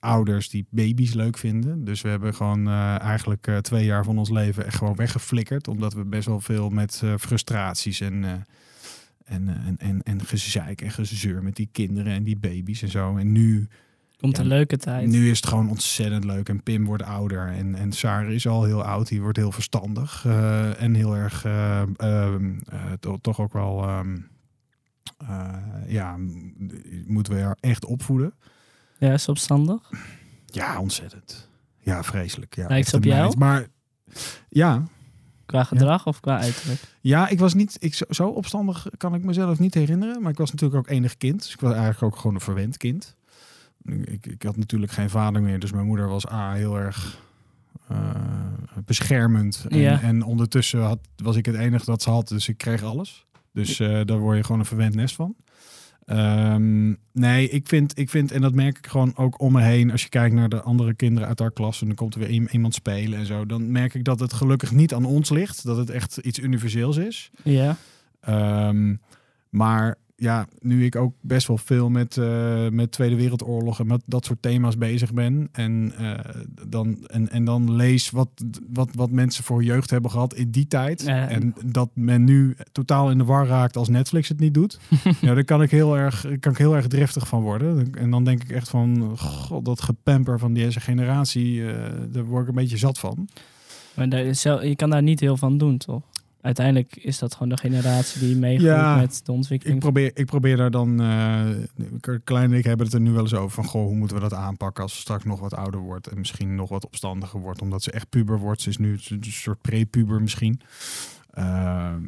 ouders 0.00 0.48
die 0.48 0.66
baby's 0.70 1.14
leuk 1.14 1.38
vinden. 1.38 1.84
Dus 1.84 2.00
we 2.00 2.08
hebben 2.08 2.34
gewoon 2.34 2.68
eigenlijk 2.98 3.46
twee 3.60 3.84
jaar 3.84 4.04
van 4.04 4.18
ons 4.18 4.30
leven 4.30 4.66
echt 4.66 4.76
gewoon 4.76 4.94
weggeflikkerd. 4.96 5.68
Omdat 5.68 5.94
we 5.94 6.04
best 6.04 6.26
wel 6.26 6.40
veel 6.40 6.68
met 6.68 7.02
frustraties 7.18 8.00
en, 8.00 8.24
en, 9.24 9.48
en, 9.48 9.76
en, 9.78 10.02
en 10.02 10.24
gezeik 10.24 10.80
en 10.80 10.90
gezeur 10.90 11.42
met 11.42 11.56
die 11.56 11.68
kinderen 11.72 12.12
en 12.12 12.22
die 12.22 12.36
baby's 12.36 12.82
en 12.82 12.88
zo. 12.88 13.16
En 13.16 13.32
nu, 13.32 13.68
Komt 14.20 14.36
Ja, 14.36 14.42
een 14.42 14.48
leuke 14.48 14.76
tijd. 14.76 15.06
nu 15.06 15.30
is 15.30 15.36
het 15.36 15.46
gewoon 15.46 15.68
ontzettend 15.68 16.24
leuk. 16.24 16.48
En 16.48 16.62
Pim 16.62 16.84
wordt 16.84 17.02
ouder 17.02 17.48
en, 17.48 17.74
en 17.74 17.92
Sarah 17.92 18.30
is 18.30 18.46
al 18.46 18.64
heel 18.64 18.82
oud. 18.84 19.08
Die 19.08 19.20
wordt 19.20 19.36
heel 19.36 19.52
verstandig 19.52 20.24
eh, 20.26 20.82
en 20.82 20.94
heel 20.94 21.16
erg 21.16 21.44
eh, 21.44 21.82
ehm, 21.96 22.58
eh, 22.68 22.92
to- 23.00 23.18
toch 23.20 23.40
ook 23.40 23.52
wel... 23.52 23.82
ehm, 23.82 24.18
eh, 25.18 25.56
ja, 25.86 26.16
moeten 27.06 27.34
we 27.34 27.40
haar 27.40 27.56
echt 27.60 27.84
opvoeden. 27.84 28.34
Ja, 28.98 29.12
is 29.12 29.28
opstandig? 29.28 29.90
Ja, 30.46 30.80
ontzettend. 30.80 31.48
Ja, 31.80 32.02
vreselijk. 32.02 32.56
Ja, 32.56 32.68
Lijkt 32.68 32.94
op 32.94 33.04
jou? 33.04 33.22
meid. 33.22 33.36
Maar 33.36 33.66
ja, 34.48 34.82
Qua 35.46 35.64
gedrag 35.64 36.06
of 36.06 36.20
qua 36.20 36.38
uiterlijk? 36.38 36.80
ja, 37.00 37.28
ik 37.28 37.38
was 37.38 37.54
niet 37.54 37.76
ik, 37.78 37.94
zo, 37.94 38.04
zo 38.08 38.28
opstandig 38.28 38.86
kan 38.96 39.14
ik 39.14 39.24
mezelf 39.24 39.58
niet 39.58 39.74
herinneren. 39.74 40.22
Maar 40.22 40.30
ik 40.30 40.38
was 40.38 40.52
natuurlijk 40.52 40.78
ook 40.80 40.88
enig 40.94 41.16
kind. 41.16 41.42
Dus 41.42 41.52
ik 41.52 41.60
was 41.60 41.72
eigenlijk 41.72 42.02
ook 42.02 42.16
gewoon 42.16 42.34
een 42.34 42.40
verwend 42.40 42.76
kind. 42.76 43.16
Ik, 43.84 44.26
ik 44.26 44.42
had 44.42 44.56
natuurlijk 44.56 44.92
geen 44.92 45.10
vader 45.10 45.42
meer. 45.42 45.58
Dus 45.58 45.72
mijn 45.72 45.86
moeder 45.86 46.08
was 46.08 46.30
A, 46.30 46.52
heel 46.52 46.76
erg 46.78 47.20
eh, 47.88 47.98
beschermend. 48.84 49.66
En, 49.68 49.78
Ja. 49.78 50.00
en 50.02 50.22
ondertussen 50.22 50.80
had, 50.82 50.98
was 51.16 51.36
ik 51.36 51.46
het 51.46 51.54
enige 51.54 51.84
dat 51.84 52.02
ze 52.02 52.10
had. 52.10 52.28
Dus 52.28 52.48
ik 52.48 52.58
kreeg 52.58 52.82
alles. 52.82 53.26
Dus 53.52 53.80
eh, 53.80 54.00
daar 54.04 54.18
word 54.18 54.36
je 54.36 54.44
gewoon 54.44 54.60
een 54.60 54.66
verwend 54.66 54.94
nest 54.94 55.14
van. 55.14 55.34
Ehm, 56.04 56.88
nee, 57.12 57.48
ik 57.48 57.68
vind, 57.68 57.98
ik 57.98 58.10
vind, 58.10 58.32
en 58.32 58.40
dat 58.40 58.54
merk 58.54 58.78
ik 58.78 58.86
gewoon 58.86 59.16
ook 59.16 59.40
om 59.40 59.52
me 59.52 59.62
heen. 59.62 59.90
Als 59.90 60.02
je 60.02 60.08
kijkt 60.08 60.34
naar 60.34 60.48
de 60.48 60.62
andere 60.62 60.94
kinderen 60.94 61.28
uit 61.28 61.38
haar 61.38 61.52
klas 61.52 61.80
en 61.80 61.86
dan 61.86 61.96
komt 61.96 62.14
er 62.14 62.20
weer 62.20 62.30
iem- 62.30 62.48
iemand 62.50 62.74
spelen 62.74 63.18
en 63.18 63.26
zo. 63.26 63.46
Dan 63.46 63.70
merk 63.72 63.94
ik 63.94 64.04
dat 64.04 64.20
het 64.20 64.32
gelukkig 64.32 64.72
niet 64.72 64.94
aan 64.94 65.04
ons 65.04 65.30
ligt. 65.30 65.64
Dat 65.64 65.76
het 65.76 65.90
echt 65.90 66.16
iets 66.16 66.38
universeels 66.38 66.96
is. 66.96 67.30
Ja. 67.42 67.76
Ehm, 68.20 68.94
maar 69.48 69.96
ja, 70.20 70.46
nu 70.58 70.84
ik 70.84 70.96
ook 70.96 71.14
best 71.20 71.46
wel 71.46 71.58
veel 71.58 71.90
met, 71.90 72.16
eh, 72.16 72.68
met 72.68 72.92
Tweede 72.92 73.16
Wereldoorlog 73.16 73.80
en 73.80 73.86
met 73.86 74.02
dat 74.06 74.24
soort 74.24 74.42
thema's 74.42 74.76
bezig 74.76 75.12
ben. 75.12 75.48
En, 75.52 75.92
eh, 75.98 76.40
dan, 76.68 77.06
en, 77.06 77.30
en 77.30 77.44
dan 77.44 77.72
lees 77.72 78.10
wat, 78.10 78.28
wat, 78.72 78.88
wat 78.94 79.10
mensen 79.10 79.44
voor 79.44 79.64
jeugd 79.64 79.90
hebben 79.90 80.10
gehad 80.10 80.34
in 80.34 80.50
die 80.50 80.66
tijd. 80.66 81.04
En 81.04 81.54
dat 81.64 81.90
men 81.94 82.24
nu 82.24 82.56
totaal 82.72 83.10
in 83.10 83.18
de 83.18 83.24
war 83.24 83.46
raakt 83.46 83.76
als 83.76 83.88
Netflix 83.88 84.28
het 84.28 84.40
niet 84.40 84.54
doet. 84.54 84.80
ja, 85.20 85.34
daar 85.34 85.44
kan 85.44 85.62
ik, 85.62 85.70
heel 85.70 85.96
erg, 85.96 86.26
kan 86.40 86.52
ik 86.52 86.58
heel 86.58 86.76
erg 86.76 86.86
driftig 86.86 87.28
van 87.28 87.42
worden. 87.42 87.94
En 87.94 88.10
dan 88.10 88.24
denk 88.24 88.42
ik 88.42 88.50
echt 88.50 88.68
van, 88.68 89.18
god, 89.18 89.64
dat 89.64 89.82
gepamper 89.82 90.38
van 90.38 90.52
deze 90.52 90.80
generatie, 90.80 91.66
eh, 91.66 91.90
daar 92.08 92.24
word 92.24 92.42
ik 92.42 92.48
een 92.48 92.54
beetje 92.54 92.76
zat 92.76 92.98
van. 92.98 93.28
Maar 93.94 94.08
je 94.66 94.74
kan 94.76 94.90
daar 94.90 95.02
niet 95.02 95.20
heel 95.20 95.36
van 95.36 95.58
doen, 95.58 95.78
toch? 95.78 96.02
Uiteindelijk 96.42 96.96
is 96.96 97.18
dat 97.18 97.32
gewoon 97.32 97.48
de 97.48 97.56
generatie 97.56 98.20
die 98.20 98.36
meegroeit 98.36 98.70
Ja, 98.72 98.96
met 98.96 99.20
de 99.24 99.32
ontwikkeling. 99.32 99.76
Ik 99.76 99.82
probeer, 99.82 100.10
ik 100.14 100.26
probeer 100.26 100.56
daar 100.56 100.70
dan. 100.70 101.00
eh 101.00 101.46
Klein 102.24 102.52
en 102.52 102.58
ik 102.58 102.64
hebben 102.64 102.86
het 102.86 102.94
er 102.94 103.00
nu 103.00 103.10
wel 103.10 103.22
eens 103.22 103.34
over 103.34 103.50
van. 103.50 103.64
Goh, 103.64 103.84
hoe 103.84 103.96
moeten 103.96 104.16
we 104.16 104.22
dat 104.22 104.34
aanpakken 104.34 104.82
als 104.82 104.94
ze 104.94 105.00
straks 105.00 105.24
nog 105.24 105.40
wat 105.40 105.54
ouder 105.54 105.80
wordt. 105.80 106.06
En 106.06 106.18
misschien 106.18 106.54
nog 106.54 106.68
wat 106.68 106.84
opstandiger 106.86 107.40
wordt. 107.40 107.62
Omdat 107.62 107.82
ze 107.82 107.90
echt 107.90 108.08
puber 108.08 108.38
wordt. 108.38 108.60
Ze 108.60 108.68
is 108.68 108.76
nu 108.76 108.98
een 109.08 109.22
soort 109.22 109.60
pre-puber 109.60 110.20
misschien. 110.22 110.60
Ehm, 111.30 112.02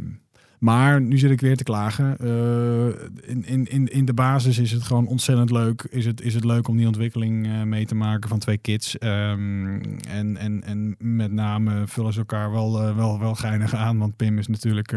maar 0.62 1.00
nu 1.00 1.18
zit 1.18 1.30
ik 1.30 1.40
weer 1.40 1.56
te 1.56 1.62
klagen. 1.62 2.18
Eh, 2.18 3.30
in, 3.30 3.66
in, 3.68 3.88
in, 3.88 4.04
de 4.04 4.14
basis 4.14 4.58
is 4.58 4.70
het 4.70 4.82
gewoon 4.82 5.06
ontzettend 5.06 5.50
leuk. 5.50 5.86
Is 5.90 6.06
het, 6.06 6.20
is 6.20 6.34
het 6.34 6.44
leuk 6.44 6.68
om 6.68 6.76
die 6.76 6.86
ontwikkeling 6.86 7.46
eh, 7.46 7.62
mee 7.62 7.86
te 7.86 7.94
maken 7.94 8.28
van 8.28 8.38
twee 8.38 8.58
kids. 8.58 8.98
Ehm, 8.98 9.80
en, 10.08 10.36
en, 10.36 10.62
en 10.64 10.94
met 10.98 11.32
name 11.32 11.86
vullen 11.86 12.12
ze 12.12 12.18
elkaar 12.18 12.50
wel, 12.50 12.82
eh, 12.82 12.96
wel, 12.96 13.18
wel 13.18 13.34
geinig 13.34 13.74
aan. 13.74 13.98
Want 13.98 14.16
Pim 14.16 14.38
is 14.38 14.46
natuurlijk 14.46 14.94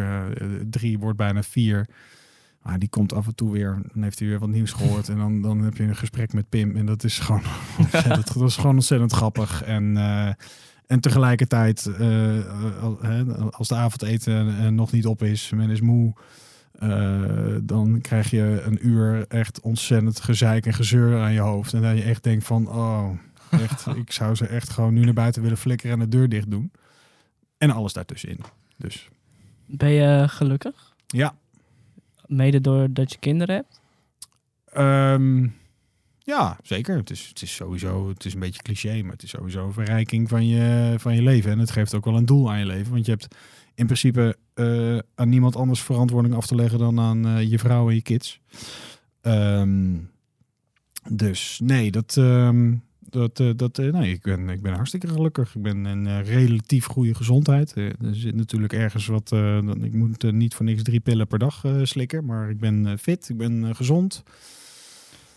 drie, 0.69 0.99
wordt 0.99 1.17
bijna 1.17 1.43
vier. 1.43 1.87
Maar 2.61 2.79
die 2.79 2.89
komt 2.89 3.13
af 3.13 3.27
en 3.27 3.35
toe 3.35 3.51
weer. 3.51 3.81
Dan 3.93 4.03
heeft 4.03 4.19
hij 4.19 4.27
weer 4.27 4.39
wat 4.39 4.49
nieuws 4.49 4.71
gehoord. 4.71 5.09
En 5.09 5.17
dan, 5.17 5.41
dan 5.41 5.61
heb 5.61 5.77
je 5.77 5.83
een 5.83 5.95
gesprek 5.95 6.33
met 6.33 6.49
Pim. 6.49 6.75
En 6.75 6.85
dat 6.85 7.03
is 7.03 7.19
gewoon 7.19 7.43
ontzettend, 7.79 8.33
dat 8.33 8.49
is 8.49 8.55
gewoon 8.55 8.75
ontzettend 8.75 9.11
grappig. 9.11 9.63
En, 9.63 9.97
en 10.87 10.99
tegelijkertijd, 10.99 11.85
eh, 11.85 13.47
als 13.49 13.67
de 13.67 13.75
avondeten 13.75 14.57
eh, 14.57 14.67
nog 14.67 14.91
niet 14.91 15.05
op 15.05 15.23
is, 15.23 15.49
men 15.55 15.69
is 15.69 15.81
moe. 15.81 16.13
eh, 16.79 17.55
dan 17.63 18.01
krijg 18.01 18.29
je 18.29 18.61
een 18.65 18.87
uur 18.87 19.25
echt 19.27 19.59
ontzettend 19.59 20.19
gezeik 20.19 20.65
en 20.65 20.73
gezeur 20.73 21.21
aan 21.21 21.33
je 21.33 21.39
hoofd. 21.39 21.73
En 21.73 21.81
dat 21.81 21.97
je 21.97 22.03
echt 22.03 22.23
denkt 22.23 22.45
van, 22.45 22.67
oh, 22.67 23.09
echt, 23.49 23.85
ik 24.03 24.11
zou 24.11 24.35
ze 24.35 24.47
echt 24.47 24.69
gewoon 24.69 24.93
nu 24.93 25.03
naar 25.03 25.13
buiten 25.13 25.41
willen 25.41 25.57
flikkeren 25.57 25.93
en 25.93 25.99
de 26.09 26.17
deur 26.17 26.29
dicht 26.29 26.51
doen. 26.51 26.71
En 27.57 27.71
alles 27.71 27.93
daartussenin. 27.93 28.39
Dus 28.77 29.09
Ben 29.65 29.89
je 29.89 30.27
gelukkig? 30.27 30.93
ja, 31.07 31.35
Mede 32.25 32.61
doordat 32.61 33.11
je 33.11 33.17
kinderen 33.19 33.55
hebt? 33.55 33.81
Ehm, 34.65 35.47
ja, 36.25 36.57
zeker. 36.63 36.97
Het 36.97 37.09
is, 37.09 37.27
het 37.27 37.41
is 37.41 37.55
sowieso, 37.55 38.09
het 38.09 38.25
is 38.25 38.33
een 38.33 38.39
beetje 38.39 38.61
cliché, 38.61 39.01
maar 39.01 39.11
het 39.11 39.23
is 39.23 39.29
sowieso 39.29 39.65
een 39.65 39.73
verrijking 39.73 40.29
van 40.29 40.47
je, 40.47 40.95
van 40.97 41.15
je 41.15 41.21
leven. 41.21 41.51
En 41.51 41.59
het 41.59 41.71
geeft 41.71 41.95
ook 41.95 42.05
wel 42.05 42.17
een 42.17 42.25
doel 42.25 42.51
aan 42.51 42.59
je 42.59 42.65
leven. 42.65 42.91
Want 42.91 43.05
je 43.05 43.11
hebt 43.11 43.27
in 43.75 43.85
principe 43.85 44.37
eh, 44.53 44.97
aan 45.15 45.29
niemand 45.29 45.55
anders 45.55 45.81
verantwoording 45.81 46.35
af 46.35 46.47
te 46.47 46.55
leggen 46.55 46.79
dan 46.79 46.99
aan 46.99 47.27
eh, 47.27 47.49
je 47.49 47.59
vrouw 47.59 47.89
en 47.89 47.95
je 47.95 48.01
kids. 48.01 48.39
Ehm, 49.21 49.97
dus 51.09 51.59
nee, 51.63 51.91
dat, 51.91 52.17
ehm, 52.17 52.73
dat, 52.99 53.39
eh, 53.39 53.49
dat, 53.55 53.77
nee 53.77 54.13
ik, 54.13 54.21
ben, 54.21 54.49
ik 54.49 54.61
ben 54.61 54.73
hartstikke 54.73 55.07
gelukkig. 55.07 55.55
Ik 55.55 55.61
ben 55.61 56.07
eh, 56.07 56.21
relatief 56.21 56.85
goede 56.85 57.15
gezondheid. 57.15 57.75
Er 57.75 57.95
zit 58.11 58.35
natuurlijk 58.35 58.73
ergens 58.73 59.07
wat, 59.07 59.31
ik 59.81 59.93
moet 59.93 60.31
niet 60.31 60.55
voor 60.55 60.65
niks 60.65 60.83
drie 60.83 60.99
pillen 60.99 61.27
per 61.27 61.39
dag 61.39 61.63
slikken. 61.83 62.25
Maar 62.25 62.49
ik 62.49 62.59
ben 62.59 62.99
fit, 62.99 63.29
ik 63.29 63.37
ben 63.37 63.75
gezond. 63.75 64.23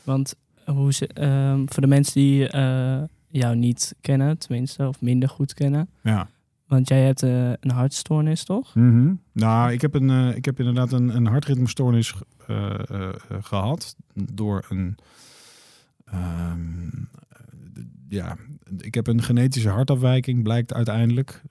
Want 0.02 0.36
hoe 0.74 0.92
ze, 0.92 1.06
ehm, 1.06 1.62
voor 1.66 1.82
de 1.82 1.88
mensen 1.88 2.14
die 2.20 2.48
eh, 2.48 3.02
jou 3.28 3.56
niet 3.56 3.94
kennen, 4.00 4.38
tenminste, 4.38 4.88
of 4.88 5.00
minder 5.00 5.28
goed 5.28 5.54
kennen. 5.54 5.88
Ja. 6.02 6.28
Want 6.66 6.88
jij 6.88 7.04
hebt 7.04 7.22
eh, 7.22 7.50
een 7.60 7.70
hartstoornis, 7.70 8.44
toch? 8.44 8.74
Mhm. 8.74 9.12
Nou, 9.32 9.72
ik 9.72 9.80
heb, 9.80 9.94
een, 9.94 10.10
eh, 10.10 10.36
ik 10.36 10.44
heb 10.44 10.58
inderdaad 10.58 10.92
een, 10.92 11.16
een 11.16 11.26
hartritmestoornis 11.26 12.14
eh, 12.48 12.74
eh, 12.90 13.08
eh, 13.08 13.14
gehad 13.40 13.96
door 14.32 14.64
een. 14.68 14.96
ehm, 16.04 16.88
ja, 18.08 18.36
ik 18.78 18.94
heb 18.94 19.06
een 19.06 19.22
genetische 19.22 19.68
hartafwijking, 19.68 20.42
blijkt 20.42 20.72
uiteindelijk. 20.72 21.42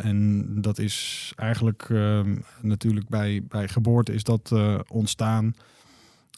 En 0.00 0.46
dat 0.60 0.78
is 0.78 1.32
eigenlijk 1.36 1.86
ehm, 1.90 2.36
natuurlijk 2.62 3.08
bij, 3.08 3.42
bij 3.48 3.68
geboorte 3.68 4.12
is 4.14 4.22
dat 4.22 4.52
ontstaan. 4.88 5.54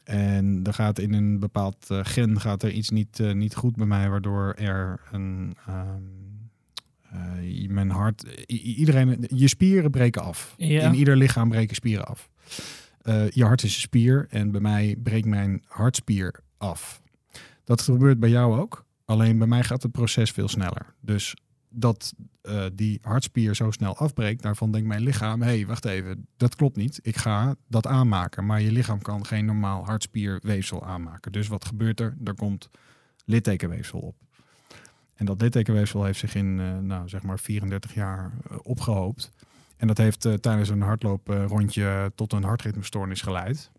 En 0.07 0.61
er 0.65 0.75
gaat 0.75 0.99
in 0.99 1.13
een 1.13 1.39
bepaald 1.39 1.91
eh, 1.91 2.01
gen 2.03 2.41
gaat 2.41 2.63
er 2.63 2.71
iets 2.71 2.91
niet, 2.91 3.21
eh, 3.21 3.33
niet 3.33 3.55
goed 3.55 3.77
bij 3.77 3.87
mij, 3.87 4.09
waardoor 4.09 4.55
er 4.55 5.01
een. 5.13 5.57
ehm, 5.67 6.03
eh, 7.11 7.69
mijn 7.69 7.91
hart. 7.91 8.23
iedereen, 8.47 9.25
je 9.29 9.49
spieren 9.49 9.91
breken 9.91 10.23
af. 10.23 10.55
Ja. 10.57 10.83
In 10.89 10.95
ieder 10.95 11.17
lichaam 11.17 11.49
breken 11.49 11.77
spieren 11.77 12.07
af. 12.07 12.31
Je 13.31 13.45
hart 13.45 13.63
is 13.63 13.75
een 13.75 13.81
spier 13.81 14.27
en 14.31 14.51
bij 14.51 14.61
mij 14.61 14.97
breekt 15.03 15.27
mijn 15.27 15.63
hartspier 15.67 16.41
af. 16.59 17.03
Dat 17.65 17.81
gebeurt 17.81 18.21
bij 18.21 18.31
jou 18.31 18.59
ook. 18.61 18.85
Alleen 19.05 19.39
bij 19.39 19.47
mij 19.47 19.63
gaat 19.63 19.83
het 19.83 19.93
proces 19.93 20.31
veel 20.31 20.49
sneller. 20.49 20.95
Dus 21.01 21.35
dat 21.77 22.15
eh, 22.41 22.65
die 22.73 22.99
hartspier 23.03 23.55
zo 23.55 23.71
snel 23.71 23.97
afbreekt, 23.97 24.43
daarvan 24.43 24.73
denkt 24.73 24.89
mijn 24.89 25.03
lichaam: 25.03 25.43
hé, 25.43 25.49
hey, 25.49 25.67
wacht 25.67 25.85
even, 25.85 26.27
dat 26.37 26.55
klopt 26.55 26.77
niet. 26.77 26.99
Ik 27.03 27.17
ga 27.17 27.55
dat 27.69 27.87
aanmaken. 27.87 28.47
Maar 28.47 28.61
je 28.61 28.73
lichaam 28.73 29.03
kan 29.03 29.27
geen 29.27 29.45
normaal 29.45 29.85
hartspierweefsel 29.85 30.85
aanmaken. 30.85 31.33
Dus 31.33 31.49
wat 31.49 31.65
gebeurt 31.65 32.01
er? 32.01 32.17
Er 32.25 32.35
komt 32.35 32.71
littekenweefsel 33.25 33.99
op. 33.99 34.17
En 35.15 35.27
dat 35.27 35.41
littekenweefsel 35.41 36.05
heeft 36.05 36.19
zich 36.19 36.35
in, 36.35 36.61
eh, 36.61 36.79
nou, 36.79 37.09
zeg 37.09 37.23
maar 37.23 37.39
34 37.39 37.95
jaar 37.95 38.33
eh, 38.51 38.57
opgehoopt. 38.63 39.31
En 39.77 39.87
dat 39.87 39.99
heeft 39.99 40.21
tijdens 40.21 40.69
een 40.69 40.83
hardlooprondje 40.83 42.13
tot 42.15 42.33
een 42.33 42.45
hartritmestoornis 42.45 43.23
geleid. 43.23 43.71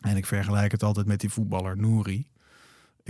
En 0.00 0.16
ik 0.16 0.26
vergelijk 0.26 0.72
het 0.72 0.82
altijd 0.82 1.06
met 1.06 1.20
die 1.20 1.30
voetballer 1.30 1.76
Nouri. 1.76 2.30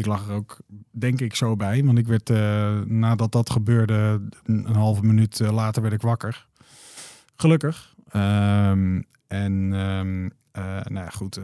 Ik 0.00 0.06
lag 0.06 0.28
er 0.28 0.34
ook, 0.34 0.58
denk 0.90 1.20
ik, 1.20 1.34
zo 1.34 1.56
bij. 1.56 1.84
Want 1.84 1.98
ik 1.98 2.06
werd, 2.06 2.30
eh, 2.30 2.80
nadat 2.80 3.32
dat 3.32 3.50
gebeurde, 3.50 4.20
een, 4.44 4.66
halve 4.66 5.02
minuut 5.02 5.40
eh, 5.40 5.52
later 5.52 5.82
werd 5.82 5.94
ik 5.94 6.00
wakker. 6.00 6.46
Gelukkig. 7.36 7.94
Ehm, 8.08 9.02
en 9.26 9.72
ehm, 9.72 10.28
eh, 10.52 10.62
nou 10.64 11.04
ja, 11.04 11.10
goed, 11.10 11.40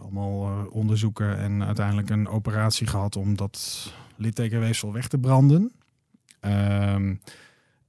allemaal 0.00 0.66
onderzoeken 0.66 1.38
en 1.38 1.64
uiteindelijk 1.64 2.10
een 2.10 2.28
operatie 2.28 2.86
gehad 2.86 3.16
om 3.16 3.36
dat 3.36 3.92
littekenweefsel 4.16 4.92
weg 4.92 5.08
te 5.08 5.18
branden. 5.18 5.72
Ehm, 6.40 7.14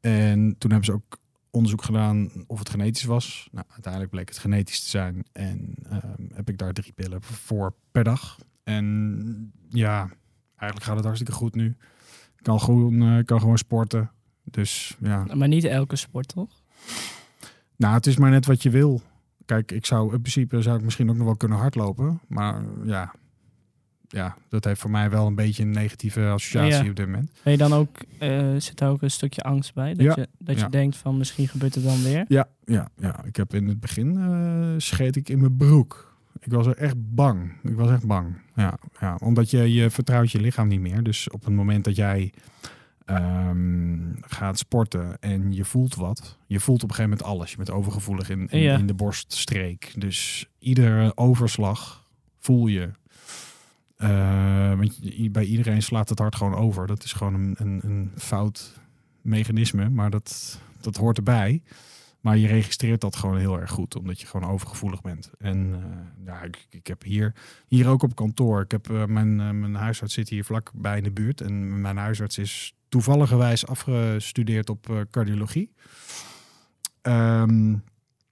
en 0.02 0.56
toen 0.58 0.72
hebben 0.72 0.86
ze 0.86 0.94
ook 0.94 1.18
onderzoek 1.52 1.84
gedaan 1.84 2.32
of 2.48 2.60
het 2.60 2.70
genetisch 2.70 3.04
was. 3.04 3.50
Nou, 3.52 3.66
uiteindelijk 3.70 4.12
bleek 4.12 4.30
het 4.30 4.38
genetisch 4.38 4.82
te 4.82 4.90
zijn. 4.90 5.26
En 5.32 5.76
heb 6.34 6.50
ik 6.50 6.58
daar 6.58 6.74
drie 6.74 6.94
pillen 6.94 7.22
voor 7.22 7.74
per 7.92 8.04
dag. 8.04 8.38
En 8.74 9.52
ja, 9.70 10.00
eigenlijk 10.56 10.84
gaat 10.84 10.96
het 10.96 11.06
hartstikke 11.06 11.34
goed 11.34 11.56
nu. 11.56 11.66
Ik 12.38 12.44
kan 12.46 12.60
gewoon, 12.62 13.02
eh, 13.02 13.26
kan 13.26 13.40
gewoon 13.40 13.58
sporten. 13.58 14.12
Dus 14.44 14.98
ja, 15.02 15.26
Maar 15.34 15.48
niet 15.48 15.64
elke 15.64 15.96
sport, 15.96 16.28
toch? 16.28 16.62
nou, 17.76 17.94
het 17.94 18.08
is 18.08 18.18
maar 18.18 18.30
net 18.30 18.46
wat 18.46 18.64
je 18.64 18.70
wil. 18.70 19.02
Kijk, 19.46 19.72
ik 19.72 19.86
zou 19.86 20.14
in 20.14 20.22
principe 20.22 20.62
zou 20.62 20.78
ik 20.78 20.84
misschien 20.84 21.10
ook 21.10 21.16
nog 21.16 21.26
wel 21.26 21.36
kunnen 21.38 21.58
hardlopen. 21.58 22.20
Maar 22.28 22.64
ja, 22.84 23.14
ja 24.08 24.36
dat 24.50 24.64
heeft 24.64 24.80
voor 24.82 24.90
mij 24.90 25.10
wel 25.10 25.28
een 25.28 25.36
beetje 25.36 25.64
een 25.64 25.72
negatieve 25.72 26.28
associatie 26.28 26.84
Ja. 26.84 26.90
op 26.90 26.96
dit 26.96 27.06
moment. 27.06 27.32
Ben 27.44 27.52
je 27.52 27.58
dan 27.60 27.74
ook, 27.74 27.98
eh, 28.20 28.56
zit 28.58 28.78
daar 28.78 28.90
ook 28.90 29.02
een 29.02 29.12
stukje 29.12 29.42
angst 29.42 29.74
bij? 29.74 29.94
Dat 29.94 30.06
Ja. 30.06 30.14
je, 30.16 30.28
dat 30.38 30.60
je 30.60 30.70
denkt 30.70 30.98
van 30.98 31.18
misschien 31.18 31.48
gebeurt 31.48 31.76
het 31.76 31.84
dan 31.84 32.04
weer? 32.04 32.26
Ja, 32.28 32.48
ja, 32.66 32.90
ja. 32.98 33.24
Ik 33.24 33.36
heb 33.36 33.54
in 33.54 33.68
het 33.68 33.80
begin 33.80 34.18
eh 34.18 34.74
scheet 34.78 35.16
ik 35.16 35.30
in 35.30 35.40
mijn 35.40 35.58
broek. 35.58 36.09
Ik 36.42 36.52
was 36.52 36.66
er 36.68 36.78
echt 36.78 36.96
bang. 36.98 37.52
Ik 37.64 37.76
was 37.76 37.90
echt 37.90 38.08
bang. 38.08 38.38
Ja, 38.56 38.78
ja, 39.00 39.16
omdat 39.20 39.50
je, 39.50 39.74
je 39.74 39.90
vertrouwt 39.90 40.32
je 40.32 40.40
lichaam 40.42 40.68
niet 40.68 40.80
meer. 40.80 41.04
Dus 41.04 41.30
op 41.30 41.46
het 41.46 41.54
moment 41.54 41.84
dat 41.84 41.96
jij 41.96 42.34
ehm, 43.06 44.00
gaat 44.22 44.58
sporten 44.58 45.20
en 45.20 45.54
je 45.54 45.66
voelt 45.66 45.96
wat. 45.96 46.38
Je 46.46 46.60
voelt 46.60 46.84
op 46.84 46.90
een 46.90 46.96
gegeven 46.96 47.18
moment 47.18 47.38
alles. 47.38 47.52
Je 47.52 47.58
bent 47.58 47.72
overgevoelig 47.72 48.30
in, 48.30 48.48
in, 48.50 48.60
Ja. 48.60 48.78
in 48.78 48.88
de 48.88 48.94
borststreek. 48.94 49.94
Dus 49.98 50.50
iedere 50.60 51.18
overslag 51.18 52.08
voel 52.40 52.68
je. 52.68 52.90
Eh, 53.98 54.74
want 54.78 55.00
bij 55.32 55.44
iedereen 55.46 55.82
slaat 55.82 56.10
het 56.10 56.20
hart 56.20 56.36
gewoon 56.36 56.56
over. 56.56 56.88
Dat 56.88 57.04
is 57.04 57.14
gewoon 57.14 57.34
een, 57.34 57.56
een, 57.60 57.80
een 57.84 58.12
fout 58.18 58.80
mechanisme. 59.22 59.90
Maar 59.90 60.10
dat, 60.10 60.60
dat 60.82 60.96
hoort 60.96 61.18
erbij. 61.18 61.62
Maar 62.20 62.38
je 62.38 62.48
registreert 62.48 63.02
dat 63.02 63.16
gewoon 63.16 63.38
heel 63.38 63.60
erg 63.60 63.72
goed, 63.72 63.96
omdat 63.96 64.22
je 64.22 64.28
gewoon 64.28 64.50
overgevoelig 64.50 65.02
bent. 65.02 65.30
En 65.38 65.74
eh, 65.74 66.26
ja, 66.26 66.42
ik, 66.42 66.68
ik 66.70 66.88
heb 66.88 67.04
hier, 67.04 67.34
hier 67.68 67.88
ook 67.88 68.04
op 68.04 68.16
kantoor. 68.16 68.62
Ik 68.62 68.72
heb, 68.72 68.90
eh, 68.90 69.06
mijn, 69.06 69.40
eh, 69.40 69.50
mijn 69.50 69.76
huisarts 69.76 70.14
zit 70.14 70.30
hier 70.30 70.44
vlakbij 70.44 70.98
in 70.98 71.04
de 71.04 71.12
buurt. 71.12 71.42
En 71.42 71.82
mijn 71.82 71.98
huisarts 71.98 72.38
is 72.38 72.74
toevalligerwijs 72.90 73.68
afgestudeerd 73.68 74.70
op 74.70 75.06
cardiologie. 75.12 75.72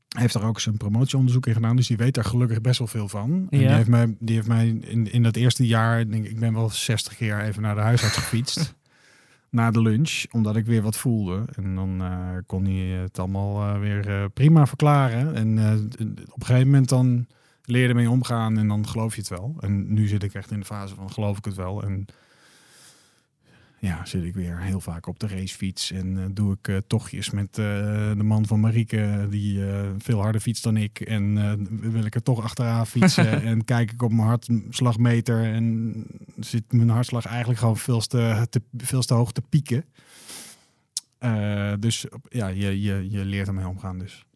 Hij 0.08 0.26
heeft 0.26 0.34
daar 0.34 0.47
ook 0.47 0.60
zijn 0.60 0.78
promotieonderzoek 0.78 1.47
in 1.47 1.54
gedaan, 1.54 1.76
dus 1.76 1.88
die 1.88 1.97
weet 1.97 2.13
daar 2.13 2.23
gelukkig 2.23 2.62
best 2.62 2.80
wel 2.80 2.88
veel 2.88 3.08
van. 3.08 3.47
En 3.50 3.58
die 3.58 3.67
heeft 3.67 3.88
mij, 3.88 4.15
die 4.19 4.36
heeft 4.36 4.47
mij 4.47 4.67
in, 4.67 5.12
in 5.12 5.23
dat 5.23 5.36
eerste 5.36 5.67
jaar, 5.67 6.10
denk 6.10 6.26
ik, 6.26 6.32
ik 6.32 6.39
ben 6.39 6.54
wel 6.54 6.69
60 6.69 7.15
keer 7.15 7.41
even 7.41 7.62
naar 7.62 7.76
de 7.76 7.82
huisarts 7.82 8.17
gefietst. 8.17 8.76
na 9.50 9.72
de 9.72 9.82
lunch, 9.82 10.26
omdat 10.32 10.56
ik 10.56 10.66
weer 10.66 10.82
wat 10.82 10.98
voelde. 10.98 11.46
En 11.56 11.76
dan 11.76 12.02
eh, 12.02 12.38
kon 12.46 12.66
hij 12.66 12.86
het 13.02 13.20
allemaal 13.20 13.62
eh, 13.62 13.80
weer 13.80 14.10
eh, 14.10 14.26
prima 14.34 14.68
verklaren. 14.68 15.36
En 15.36 15.58
op 16.30 16.40
een 16.40 16.46
gegeven 16.46 16.70
moment 16.70 16.90
dan 16.90 17.28
leerde 17.64 17.94
mee 17.94 18.10
omgaan 18.10 18.58
en 18.58 18.68
dan 18.68 18.88
geloof 18.88 19.16
je 19.16 19.22
het 19.22 19.30
wel. 19.30 19.56
En 19.60 19.94
nu 19.94 20.08
zit 20.08 20.24
ik 20.24 20.34
echt 20.34 20.52
in 20.52 20.60
de 20.60 20.66
fase 20.66 20.96
van 20.96 21.12
geloof 21.12 21.38
ik 21.38 21.46
het 21.46 21.56
wel. 21.56 21.84
En 21.84 22.06
ja, 23.80 24.06
zit 24.06 24.24
ik 24.24 24.34
weer 24.34 24.62
heel 24.62 24.80
vaak 24.80 25.08
op 25.08 25.20
de 25.20 25.28
racefiets 25.28 25.92
en 25.92 26.18
eh, 26.18 26.24
doe 26.32 26.54
ik 26.54 26.68
eh, 26.68 26.78
tochtjes 26.88 27.30
met 27.30 27.48
eh, 27.58 27.66
de 28.18 28.24
man 28.24 28.46
van 28.46 28.60
Marieke, 28.60 29.28
die 29.30 29.62
veel 29.98 30.22
harder 30.22 30.42
fietst 30.42 30.63
dan 30.63 30.78
ik. 30.78 31.00
En 31.00 31.92
wil 31.92 32.06
ik 32.06 32.16
er 32.16 32.24
toch 32.24 32.44
achteraan 32.44 32.88
fietsen 32.98 33.42
en 33.42 33.63
kijk 33.63 33.92
ik 33.92 34.02
op 34.02 34.12
mijn 34.12 34.28
hartslagmeter 34.28 35.44
en 35.44 35.94
zit 36.40 36.72
mijn 36.72 36.90
hartslag 36.90 37.26
eigenlijk 37.26 37.60
gewoon 37.60 37.78
veel 37.78 38.00
te, 38.00 38.48
te, 38.50 38.62
veel 38.78 39.02
te 39.02 39.13
hoog 39.13 39.32
te 39.32 39.42
pieken. 39.42 39.86
Dus 41.80 42.06
ja, 42.30 42.48
je, 42.48 42.82
je, 42.82 43.08
je 43.10 43.26
leert 43.26 43.48
ermee 43.48 43.68
omgaan 43.68 44.00
dus. 44.00 44.28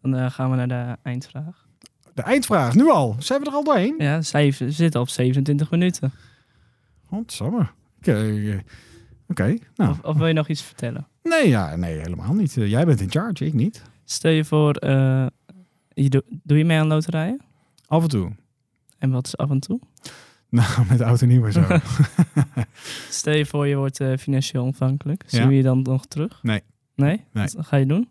Dan 0.00 0.14
eh, 0.14 0.30
gaan 0.30 0.50
we 0.50 0.56
naar 0.56 0.68
de 0.68 0.96
eindvraag. 1.02 1.66
De 2.14 2.22
eindvraag, 2.22 2.74
nu 2.74 2.90
al. 2.90 3.16
Zijn 3.18 3.40
we 3.40 3.46
er 3.46 3.52
al 3.52 3.64
doorheen? 3.64 3.94
Ja, 3.98 4.20
we 4.32 4.70
zitten 4.70 5.00
op 5.00 5.08
27 5.08 5.70
minuten. 5.70 6.12
Godsamme. 7.08 7.68
Oké, 7.98 8.12
eh, 8.12 8.58
oké, 9.28 9.56
nou. 9.76 9.90
Of, 9.90 10.00
of 10.02 10.16
wil 10.16 10.26
je 10.26 10.32
nog 10.32 10.48
iets 10.48 10.62
vertellen? 10.62 11.06
Nee, 11.22 11.48
ja, 11.48 11.76
nee, 11.76 11.98
helemaal 11.98 12.32
niet. 12.34 12.56
Eh, 12.56 12.70
jij 12.70 12.84
bent 12.86 13.00
in 13.00 13.10
charge, 13.10 13.46
ik 13.46 13.54
niet. 13.54 13.82
Stel 14.04 14.30
je 14.30 14.44
voor, 14.44 14.72
eh, 14.74 15.26
je 15.88 16.08
doe, 16.08 16.22
doe 16.42 16.58
je 16.58 16.64
mee 16.64 16.78
aan 16.78 16.86
loterijen? 16.86 17.40
Af 17.86 18.02
en 18.02 18.08
toe. 18.08 18.32
En 18.98 19.10
wat 19.10 19.26
is 19.26 19.36
af 19.36 19.50
en 19.50 19.60
toe? 19.60 19.80
Nou, 20.50 20.84
met 20.88 21.00
oud 21.00 21.22
en 21.22 21.28
nieuw 21.28 21.46
en 21.46 21.52
zo. 21.52 21.64
Stel 23.10 23.34
je 23.34 23.46
voor, 23.46 23.66
je 23.66 23.76
wordt 23.76 24.00
financieel 24.18 24.62
onafhankelijk. 24.62 25.22
Zien 25.26 25.42
Ja. 25.42 25.48
we 25.48 25.54
je 25.54 25.62
dan 25.62 25.82
nog 25.82 26.06
terug? 26.06 26.42
Nee. 26.42 26.62
Nee? 26.94 27.24
Nee. 27.32 27.46
Wat 27.54 27.66
ga 27.66 27.76
je 27.76 27.86
doen? 27.86 28.08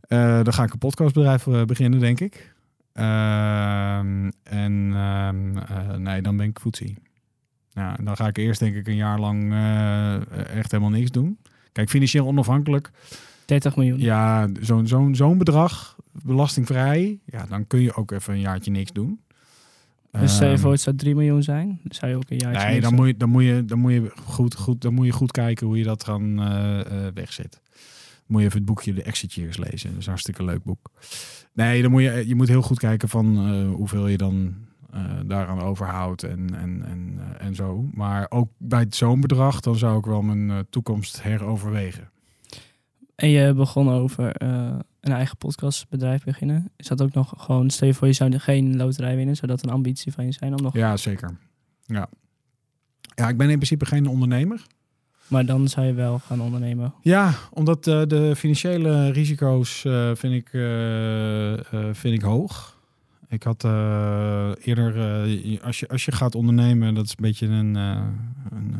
Eh, 0.00 0.42
dan 0.42 0.52
ga 0.52 0.62
ik 0.64 0.72
een 0.72 0.78
podcastbedrijf 0.78 1.44
beginnen, 1.66 2.00
denk 2.00 2.20
ik. 2.20 2.54
Ehm, 2.92 4.30
en 4.42 4.90
ehm, 4.94 5.56
eh, 5.58 5.94
nee, 5.96 6.22
dan 6.22 6.36
ben 6.36 6.46
ik 6.46 6.60
voetzie. 6.60 6.96
Ja, 7.74 7.96
dan 8.02 8.16
ga 8.16 8.26
ik 8.26 8.36
eerst 8.36 8.60
denk 8.60 8.74
ik 8.74 8.86
een 8.86 8.96
jaar 8.96 9.20
lang 9.20 9.52
eh, 9.52 10.56
echt 10.56 10.70
helemaal 10.70 10.92
niks 10.92 11.10
doen. 11.10 11.38
Kijk, 11.72 11.90
financieel 11.90 12.26
onafhankelijk. 12.26 12.90
30 13.44 13.76
miljoen. 13.76 13.98
Ja, 14.00 14.48
zo'n 14.60 14.86
zo'n 14.86 15.14
zo'n 15.14 15.38
bedrag, 15.38 15.96
belastingvrij. 16.12 17.18
Ja, 17.24 17.46
dan 17.46 17.66
kun 17.66 17.80
je 17.80 17.94
ook 17.94 18.10
even 18.10 18.34
een 18.34 18.40
jaartje 18.40 18.70
niks 18.70 18.92
doen. 18.92 19.20
Dus 20.20 20.34
stel 20.34 20.46
je 20.46 20.52
Ehm, 20.52 20.62
voor, 20.62 20.70
het 20.70 20.80
zou 20.80 20.96
3 20.96 21.14
miljoen 21.14 21.42
zijn. 21.42 21.80
Zou 21.88 22.10
je 22.10 22.16
ook 22.16 22.30
een 22.30 22.38
jaar. 22.38 22.66
Nee, 22.66 22.80
dan 22.80 22.94
moet 22.94 23.06
je, 23.06 23.16
dan 23.16 23.28
moet 23.28 23.44
je, 23.44 23.64
dan 23.64 23.78
moet 23.78 23.92
je, 23.92 24.12
goed, 24.24 24.54
goed, 24.54 24.80
dan 24.80 24.94
moet 24.94 25.06
je 25.06 25.12
goed 25.12 25.30
kijken 25.30 25.66
hoe 25.66 25.78
je 25.78 25.84
dat 25.84 26.04
dan 26.04 26.42
eh, 26.42 26.80
eh, 26.80 27.14
wegzet. 27.14 27.60
Moet 28.26 28.40
je 28.40 28.46
even 28.46 28.58
het 28.58 28.66
boekje 28.66 28.94
De 28.94 29.02
Exit 29.02 29.32
Years 29.32 29.56
lezen. 29.56 29.88
Dat 29.88 29.98
is 29.98 30.04
een 30.04 30.10
hartstikke 30.10 30.44
leuk 30.44 30.64
boek. 30.64 30.90
Nee, 31.52 31.82
dan 31.82 31.90
moet 31.90 32.02
je, 32.02 32.24
je 32.26 32.34
moet 32.34 32.48
heel 32.48 32.62
goed 32.62 32.78
kijken 32.78 33.08
van 33.08 33.56
hoeveel 33.66 34.06
je 34.06 34.16
dan 34.16 34.54
daaraan 35.26 35.60
overhoudt 35.60 36.22
en, 36.22 36.54
en, 36.54 36.84
en, 36.84 37.18
eh, 37.18 37.46
en 37.46 37.54
zo. 37.54 37.88
Maar 37.92 38.26
ook 38.28 38.50
bij 38.58 38.86
zo'n 38.88 39.20
bedrag, 39.20 39.60
dan 39.60 39.76
zou 39.76 39.98
ik 39.98 40.04
wel 40.04 40.22
mijn 40.22 40.50
eh, 40.50 40.58
toekomst 40.70 41.22
heroverwegen. 41.22 42.10
En 43.14 43.28
je 43.28 43.54
begon 43.54 43.90
over 43.90 44.36
eh, 44.36 44.78
een 45.00 45.12
eigen 45.12 45.36
podcastbedrijf 45.36 46.24
beginnen. 46.24 46.70
Is 46.76 46.86
dat 46.86 47.02
ook 47.02 47.12
nog 47.12 47.32
gewoon, 47.36 47.70
stel 47.70 47.86
je 47.86 47.94
voor, 47.94 48.06
je 48.06 48.12
zou 48.12 48.38
geen 48.38 48.76
loterij 48.76 49.16
winnen. 49.16 49.36
Zou 49.36 49.50
dat 49.50 49.62
een 49.62 49.70
ambitie 49.70 50.12
van 50.12 50.24
je 50.24 50.32
zijn 50.32 50.54
om 50.54 50.62
nog... 50.62 50.74
Ja, 50.74 50.96
zeker. 50.96 51.36
Ja. 51.86 52.08
ja, 53.14 53.28
ik 53.28 53.36
ben 53.36 53.50
in 53.50 53.56
principe 53.56 53.86
geen 53.86 54.06
ondernemer. 54.06 54.66
Maar 55.28 55.46
dan 55.46 55.68
zou 55.68 55.86
je 55.86 55.92
wel 55.92 56.18
gaan 56.18 56.40
ondernemen. 56.40 56.94
Ja, 57.00 57.34
omdat 57.50 57.86
eh, 57.86 58.02
de 58.06 58.36
financiële 58.36 59.10
risico's 59.10 59.84
eh, 59.84 60.10
vind, 60.14 60.34
ik, 60.34 60.48
eh, 60.52 61.52
eh, 61.54 61.94
vind 61.94 62.14
ik 62.14 62.22
hoog. 62.22 62.73
Ik 63.28 63.42
had 63.42 63.64
eh, 63.64 64.52
eerder, 64.60 65.24
eh, 65.24 65.62
als, 65.62 65.80
je, 65.80 65.88
als 65.88 66.04
je 66.04 66.12
gaat 66.12 66.34
ondernemen, 66.34 66.94
dat 66.94 67.04
is 67.04 67.10
een 67.10 67.16
beetje 67.20 67.46
een, 67.46 67.76
eh, 67.76 68.06
een 68.50 68.76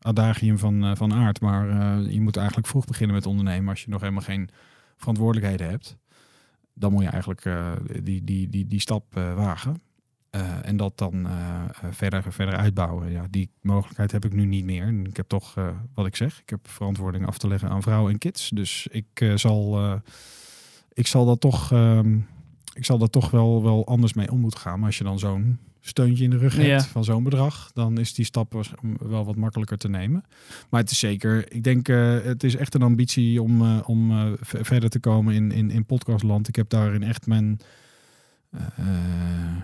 adagium 0.00 0.58
van, 0.58 0.96
van 0.96 1.12
aard. 1.14 1.40
Maar 1.40 1.66
je 2.00 2.20
moet 2.20 2.36
eigenlijk 2.36 2.66
vroeg 2.66 2.84
beginnen 2.84 3.16
met 3.16 3.26
ondernemen 3.26 3.68
als 3.68 3.82
je 3.82 3.90
nog 3.90 4.00
helemaal 4.00 4.22
geen 4.22 4.48
verantwoordelijkheden 4.96 5.68
hebt. 5.68 5.96
dan 6.74 6.92
moet 6.92 7.02
je 7.02 7.08
eigenlijk 7.08 7.50
die, 8.02 8.24
die, 8.24 8.48
die, 8.48 8.66
die 8.66 8.80
stap 8.80 9.14
wagen. 9.14 9.82
En 10.62 10.76
dat 10.76 10.98
dan 10.98 11.28
verder, 11.90 12.32
verder 12.32 12.56
uitbouwen. 12.56 13.10
Ja, 13.10 13.26
die 13.30 13.50
mogelijkheid 13.60 14.12
heb 14.12 14.24
ik 14.24 14.32
nu 14.32 14.44
niet 14.44 14.64
meer. 14.64 14.88
Ik 14.88 15.16
heb 15.16 15.28
toch, 15.28 15.54
wat 15.94 16.06
ik 16.06 16.16
zeg, 16.16 16.40
ik 16.40 16.50
heb 16.50 16.68
verantwoording 16.68 17.26
af 17.26 17.38
te 17.38 17.48
leggen 17.48 17.68
aan 17.68 17.82
vrouwen 17.82 18.12
en 18.12 18.18
kids. 18.18 18.50
Dus 18.50 18.86
ik, 18.90 19.32
zal, 19.34 19.80
ik 20.92 21.06
zal 21.06 21.24
dat 21.24 21.40
toch, 21.40 21.72
ehm, 21.72 22.18
ik 22.74 22.84
zal 22.84 22.98
daar 22.98 23.10
toch 23.10 23.30
wel, 23.30 23.62
wel 23.62 23.86
anders 23.86 24.12
mee 24.12 24.30
om 24.30 24.40
moeten 24.40 24.60
gaan. 24.60 24.78
Maar 24.78 24.86
als 24.86 24.98
je 24.98 25.04
dan 25.04 25.18
zo'n 25.18 25.58
steuntje 25.84 26.24
in 26.24 26.30
de 26.30 26.36
rug 26.38 26.54
hebt 26.54 26.66
Ja. 26.68 26.82
van 26.82 27.04
zo'n 27.04 27.22
bedrag, 27.22 27.70
dan 27.74 27.98
is 27.98 28.14
die 28.14 28.24
stap 28.24 28.62
wel 29.00 29.24
wat 29.24 29.36
makkelijker 29.36 29.78
te 29.78 29.88
nemen. 29.88 30.24
Maar 30.70 30.80
het 30.80 30.90
is 30.90 30.98
zeker, 30.98 31.52
ik 31.52 31.62
denk, 31.64 31.88
eh, 31.88 32.20
het 32.22 32.44
is 32.44 32.56
echt 32.56 32.74
een 32.74 32.82
ambitie 32.82 33.42
om, 33.42 33.62
eh, 33.62 33.78
om 33.86 34.10
eh, 34.10 34.32
verder 34.40 34.90
te 34.90 34.98
komen 35.00 35.34
in, 35.34 35.52
in, 35.52 35.70
in 35.70 35.84
podcastland. 35.84 36.48
Ik 36.48 36.56
heb 36.56 36.68
daarin 36.68 37.02
echt 37.02 37.26
mijn, 37.26 37.60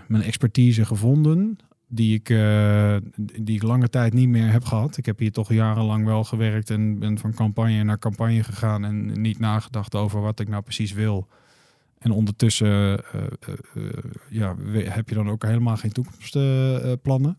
mijn 0.07 0.23
expertise 0.23 0.85
gevonden. 0.85 1.57
Die 1.91 2.13
ik, 2.13 2.27
die 3.41 3.55
ik 3.55 3.63
lange 3.63 3.89
tijd 3.89 4.13
niet 4.13 4.29
meer 4.29 4.51
heb 4.51 4.63
gehad. 4.63 4.97
Ik 4.97 5.05
heb 5.05 5.19
hier 5.19 5.31
toch 5.31 5.53
jarenlang 5.53 6.05
wel 6.05 6.23
gewerkt 6.23 6.69
en 6.69 6.99
ben 6.99 7.17
van 7.17 7.33
campagne 7.33 7.83
naar 7.83 7.99
campagne 7.99 8.43
gegaan. 8.43 8.85
En 8.85 9.21
niet 9.21 9.39
nagedacht 9.39 9.95
over 9.95 10.21
wat 10.21 10.39
ik 10.39 10.47
nou 10.47 10.61
precies 10.63 10.93
wil. 10.93 11.27
En 11.99 12.11
ondertussen 12.11 12.67
eh, 12.67 12.93
eh, 12.93 13.53
eh, 13.75 13.93
ja, 14.29 14.55
heb 14.73 15.09
je 15.09 15.15
dan 15.15 15.29
ook 15.29 15.43
helemaal 15.43 15.77
geen 15.77 15.91
toekomstplannen. 15.91 17.37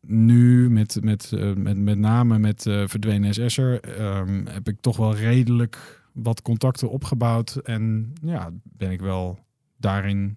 nu 0.00 0.70
met, 0.70 0.98
met, 1.02 1.30
met, 1.56 1.76
met 1.76 1.98
name 1.98 2.38
met 2.38 2.66
eh, 2.66 2.82
verdwenen 2.86 3.34
SS'er 3.34 3.80
ehm, 3.80 4.46
heb 4.46 4.68
ik 4.68 4.80
toch 4.80 4.96
wel 4.96 5.14
redelijk 5.14 6.02
wat 6.12 6.42
contacten 6.42 6.90
opgebouwd. 6.90 7.54
En 7.54 8.12
ja, 8.22 8.50
ben 8.62 8.90
ik 8.90 9.00
wel 9.00 9.38
daarin... 9.76 10.36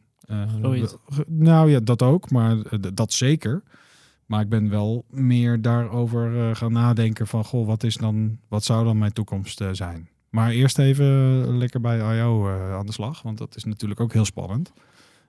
nou 1.27 1.69
ja, 1.69 1.79
dat 1.79 2.01
ook, 2.01 2.31
maar 2.31 2.57
dat 2.93 3.13
zeker. 3.13 3.63
Maar 4.25 4.41
ik 4.41 4.49
ben 4.49 4.69
wel 4.69 5.05
meer 5.09 5.61
daarover 5.61 6.55
gaan 6.55 6.71
nadenken 6.71 7.27
van... 7.27 7.43
Goh, 7.43 7.67
wat, 7.67 7.83
is 7.83 7.97
dan, 7.97 8.39
wat 8.47 8.63
zou 8.63 8.85
dan 8.85 8.97
mijn 8.97 9.13
toekomst 9.13 9.61
zijn? 9.71 10.09
Maar 10.35 10.51
eerst 10.51 10.79
even 10.79 11.57
lekker 11.57 11.81
bij 11.81 11.97
I.O. 11.97 12.47
eh, 12.47 12.73
aan 12.73 12.85
de 12.85 12.91
slag. 12.91 13.21
Want 13.21 13.37
dat 13.37 13.55
is 13.55 13.63
natuurlijk 13.63 13.99
ook 13.99 14.13
heel 14.13 14.25
spannend. 14.25 14.73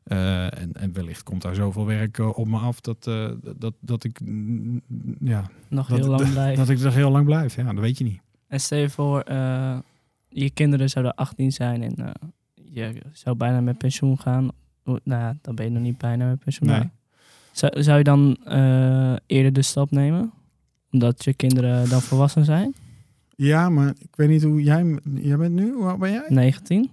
Eh, 0.03 0.61
en, 0.61 0.73
en 0.73 0.93
wellicht 0.93 1.23
komt 1.23 1.43
daar 1.43 1.55
zoveel 1.55 1.87
werk 1.87 2.19
eh, 2.19 2.39
op 2.39 2.47
me 2.47 2.59
af 2.59 2.81
dat, 2.81 3.05
dat, 3.59 3.75
dat 3.81 4.05
ik 4.05 4.21
mm, 4.21 4.81
ja, 5.21 5.51
Nog 5.69 5.89
dat, 5.89 5.99
heel 5.99 6.09
lang 6.09 6.31
blijven. 6.31 6.57
dat 6.67 6.69
ik 6.69 6.81
er 6.81 6.93
heel 6.93 7.11
lang 7.11 7.25
blijf. 7.25 7.57
Ja, 7.57 7.73
dat 7.73 7.79
weet 7.83 7.99
je 7.99 8.05
niet. 8.05 8.21
En 8.49 8.61
stel 8.61 8.79
je 8.79 8.91
voor, 8.91 9.25
je 10.29 10.51
kinderen 10.55 10.91
zouden 10.91 11.15
18 11.15 11.53
zijn 11.53 11.83
en 11.83 12.13
je 12.55 13.03
zou 13.13 13.37
bijna 13.37 13.61
met 13.61 13.79
pensioen 13.79 14.19
gaan. 14.19 14.51
O, 14.85 14.99
Nou 15.05 15.23
ja, 15.23 15.37
dan 15.43 15.55
ben 15.55 15.65
je 15.65 15.71
nog 15.71 15.83
niet 15.83 15.99
bijna 15.99 16.27
met 16.27 16.39
pensioen. 16.39 16.69
Nee. 16.69 16.91
Zou, 17.53 17.83
zou 17.83 17.99
je 17.99 18.05
dan 18.05 18.37
eerder 19.27 19.53
de 19.53 19.63
stap 19.63 19.91
nemen? 19.91 20.33
Omdat 20.91 21.25
je 21.25 21.35
kinderen 21.35 21.89
dan 21.89 22.01
volwassen 22.01 22.45
zijn? 22.45 22.75
Ja, 23.37 23.69
maar 23.69 23.89
ik 23.99 24.17
weet 24.17 24.29
niet 24.29 24.43
hoe 24.43 24.63
jij... 24.63 24.99
Jij 25.15 25.37
bent 25.37 25.55
nu? 25.55 25.73
Hoe 25.73 25.85
oud 25.87 25.99
ben 25.99 26.11
jij? 26.13 26.25
19? 26.29 26.91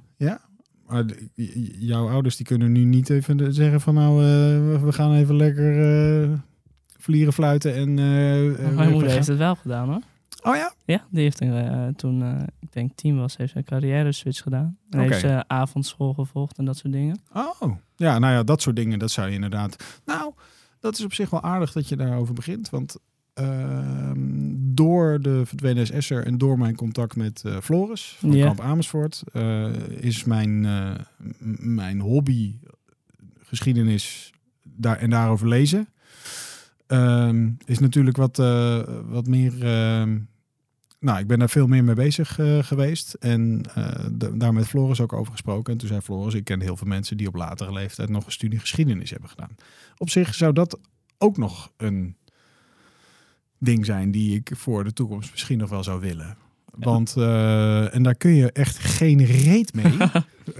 Maar 0.87 1.07
de- 1.07 1.29
j- 1.33 1.41
j- 1.53 1.75
jouw 1.79 2.09
ouders 2.09 2.35
die 2.35 2.45
kunnen 2.45 2.71
nu 2.71 2.83
niet 2.83 3.09
even 3.09 3.53
zeggen 3.53 3.81
van 3.81 3.93
nou, 3.93 4.21
eh, 4.21 4.83
we- 4.83 4.91
gaan 4.93 5.13
even 5.13 5.35
lekker 5.35 6.21
eh 6.23 6.29
vlieren 6.97 7.33
fluiten 7.33 7.75
en... 7.75 7.99
eh, 7.99 8.65
eh, 8.67 8.75
Mijn 8.75 8.91
moeder 8.91 9.09
heeft 9.11 9.27
het 9.27 9.37
wel 9.37 9.55
gedaan 9.55 9.87
hoor. 9.89 10.01
Oh 10.43 10.55
ja? 10.55 10.73
Ja, 10.85 11.05
die 11.09 11.21
heeft 11.23 11.41
eh, 11.41 11.87
toen, 11.87 12.21
eh, 12.23 12.41
ik 12.59 12.71
denk 12.73 12.91
tien 12.95 13.17
was, 13.17 13.37
heeft 13.37 13.51
ze 13.51 13.57
een 13.57 13.63
carrière 13.63 14.11
switch 14.11 14.41
gedaan. 14.41 14.77
En 14.89 14.99
heeft 14.99 15.19
ze 15.19 15.43
avondschool 15.47 16.13
gevolgd 16.13 16.57
en 16.57 16.65
dat 16.65 16.77
soort 16.77 16.93
dingen. 16.93 17.19
Oh, 17.33 17.61
ja, 17.95 18.19
nou 18.19 18.33
ja, 18.33 18.43
dat 18.43 18.61
soort 18.61 18.75
dingen, 18.75 18.99
dat 18.99 19.11
zou 19.11 19.27
je 19.27 19.33
inderdaad... 19.33 20.01
Nou, 20.05 20.33
dat 20.79 20.97
is 20.97 21.05
op 21.05 21.13
zich 21.13 21.29
wel 21.29 21.41
aardig 21.41 21.71
dat 21.71 21.89
je 21.89 21.95
daarover 21.95 22.33
begint, 22.33 22.69
want 22.69 22.95
ehm, 23.33 24.42
door 24.75 25.21
de 25.21 25.41
verdwenen 25.45 25.87
SS'er 25.87 26.25
en 26.25 26.37
door 26.37 26.57
mijn 26.57 26.75
contact 26.75 27.15
met 27.15 27.41
eh, 27.45 27.57
Floris 27.61 28.15
van. 28.19 28.29
Kamp 28.45 28.59
Amersfoort 28.59 29.23
eh, 29.33 29.73
is 29.89 30.23
mijn, 30.23 30.65
eh, 30.65 30.91
mijn 31.59 31.99
hobby 31.99 32.55
geschiedenis 33.43 34.31
daar, 34.63 34.97
en 34.97 35.09
daarover 35.09 35.47
lezen. 35.47 35.87
ehm, 36.87 37.49
is 37.65 37.79
natuurlijk 37.79 38.17
wat, 38.17 38.37
wat 39.07 39.27
meer... 39.27 39.63
ehm, 39.65 40.17
nou, 40.99 41.19
ik 41.19 41.27
ben 41.27 41.39
daar 41.39 41.49
veel 41.49 41.67
meer 41.67 41.83
mee 41.83 41.95
bezig 41.95 42.39
geweest. 42.61 43.13
En 43.13 43.61
da- 44.11 44.29
daar 44.33 44.53
met 44.53 44.67
Floris 44.67 45.01
ook 45.01 45.13
over 45.13 45.31
gesproken. 45.31 45.73
En 45.73 45.79
toen 45.79 45.87
zei 45.87 46.01
Floris, 46.01 46.33
ik 46.33 46.43
ken 46.43 46.61
heel 46.61 46.77
veel 46.77 46.87
mensen 46.87 47.17
die 47.17 47.27
op 47.27 47.35
latere 47.35 47.73
leeftijd 47.73 48.09
nog 48.09 48.25
een 48.25 48.31
studie 48.31 48.59
geschiedenis 48.59 49.09
hebben 49.09 49.29
gedaan. 49.29 49.55
Op 49.97 50.09
zich 50.09 50.33
zou 50.33 50.53
dat 50.53 50.79
ook 51.17 51.37
nog 51.37 51.71
een 51.77 52.15
ding 53.63 53.85
zijn 53.85 54.11
die 54.11 54.35
ik 54.35 54.51
voor 54.55 54.83
de 54.83 54.93
toekomst 54.93 55.31
misschien 55.31 55.57
nog 55.57 55.69
wel 55.69 55.83
zou 55.83 55.99
willen. 55.99 56.37
Want, 56.77 57.15
eh, 57.17 57.95
en 57.95 58.03
daar 58.03 58.15
kun 58.15 58.33
je 58.33 58.51
echt 58.51 58.77
geen 58.77 59.25
reet 59.25 59.73
mee. 59.73 59.93
Uh, 59.93 60.15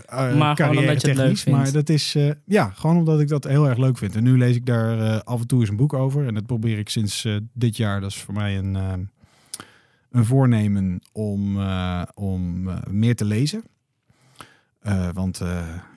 Maar 0.37 0.55
gewoon 0.55 0.77
omdat 0.77 1.01
je 1.01 1.07
het 1.07 1.17
leuk 1.17 1.37
vindt. 1.37 1.59
Maar 1.59 1.71
dat 1.71 1.89
is, 1.89 2.15
eh, 2.15 2.29
ja, 2.45 2.69
gewoon 2.69 2.97
omdat 2.97 3.19
ik 3.19 3.27
dat 3.27 3.43
heel 3.43 3.67
erg 3.69 3.77
leuk 3.77 3.97
vind. 3.97 4.15
En 4.15 4.23
nu 4.23 4.37
lees 4.37 4.55
ik 4.55 4.65
daar 4.65 5.23
af 5.23 5.41
en 5.41 5.47
toe 5.47 5.59
eens 5.59 5.69
een 5.69 5.75
boek 5.75 5.93
over. 5.93 6.27
En 6.27 6.33
dat 6.33 6.45
probeer 6.45 6.77
ik 6.77 6.89
sinds 6.89 7.27
dit 7.53 7.77
jaar. 7.77 8.01
Dat 8.01 8.09
is 8.09 8.21
voor 8.21 8.33
mij 8.33 8.57
een, 8.57 8.75
een 10.11 10.25
voornemen 10.25 11.01
om, 11.11 11.59
om 12.13 12.69
meer 12.89 13.15
te 13.15 13.25
lezen. 13.25 13.63
Want 15.13 15.41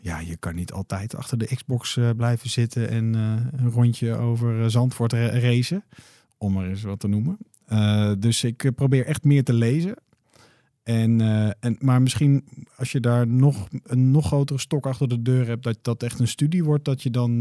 ja, 0.01 0.21
je 0.21 0.37
kan 0.37 0.55
niet 0.55 0.73
altijd 0.73 1.16
achter 1.16 1.38
de 1.38 1.55
Xbox 1.55 1.99
blijven 2.16 2.51
zitten 2.51 2.88
en 2.88 3.14
een 3.14 3.71
rondje 3.71 4.14
over 4.14 4.71
Zandvoort 4.71 5.12
ra- 5.12 5.38
racen. 5.38 5.85
Om 6.38 6.53
maar 6.53 6.66
eens 6.68 6.83
wat 6.83 7.01
te 7.01 7.09
noemen. 7.09 7.38
Eh, 7.66 8.12
dus 8.18 8.44
ik 8.44 8.64
eh, 8.64 8.70
probeer 8.75 9.07
echt 9.07 9.25
meer 9.25 9.44
te 9.44 9.53
lezen. 9.53 9.94
En, 10.83 11.20
eh, 11.20 11.51
en, 11.61 11.77
maar 11.79 12.03
misschien 12.03 12.44
als 12.77 12.92
je 12.92 13.01
daar 13.01 13.27
nog 13.27 13.68
een 13.83 14.11
nog 14.11 14.27
grotere 14.27 14.59
stok 14.59 14.87
achter 14.87 15.09
de 15.09 15.22
deur 15.22 15.46
hebt, 15.46 15.62
dat 15.62 15.79
dat 15.83 16.03
echt 16.03 16.18
een 16.18 16.29
studie 16.29 16.64
wordt, 16.64 16.85
dat 16.85 17.03
je 17.03 17.11
dan 17.11 17.40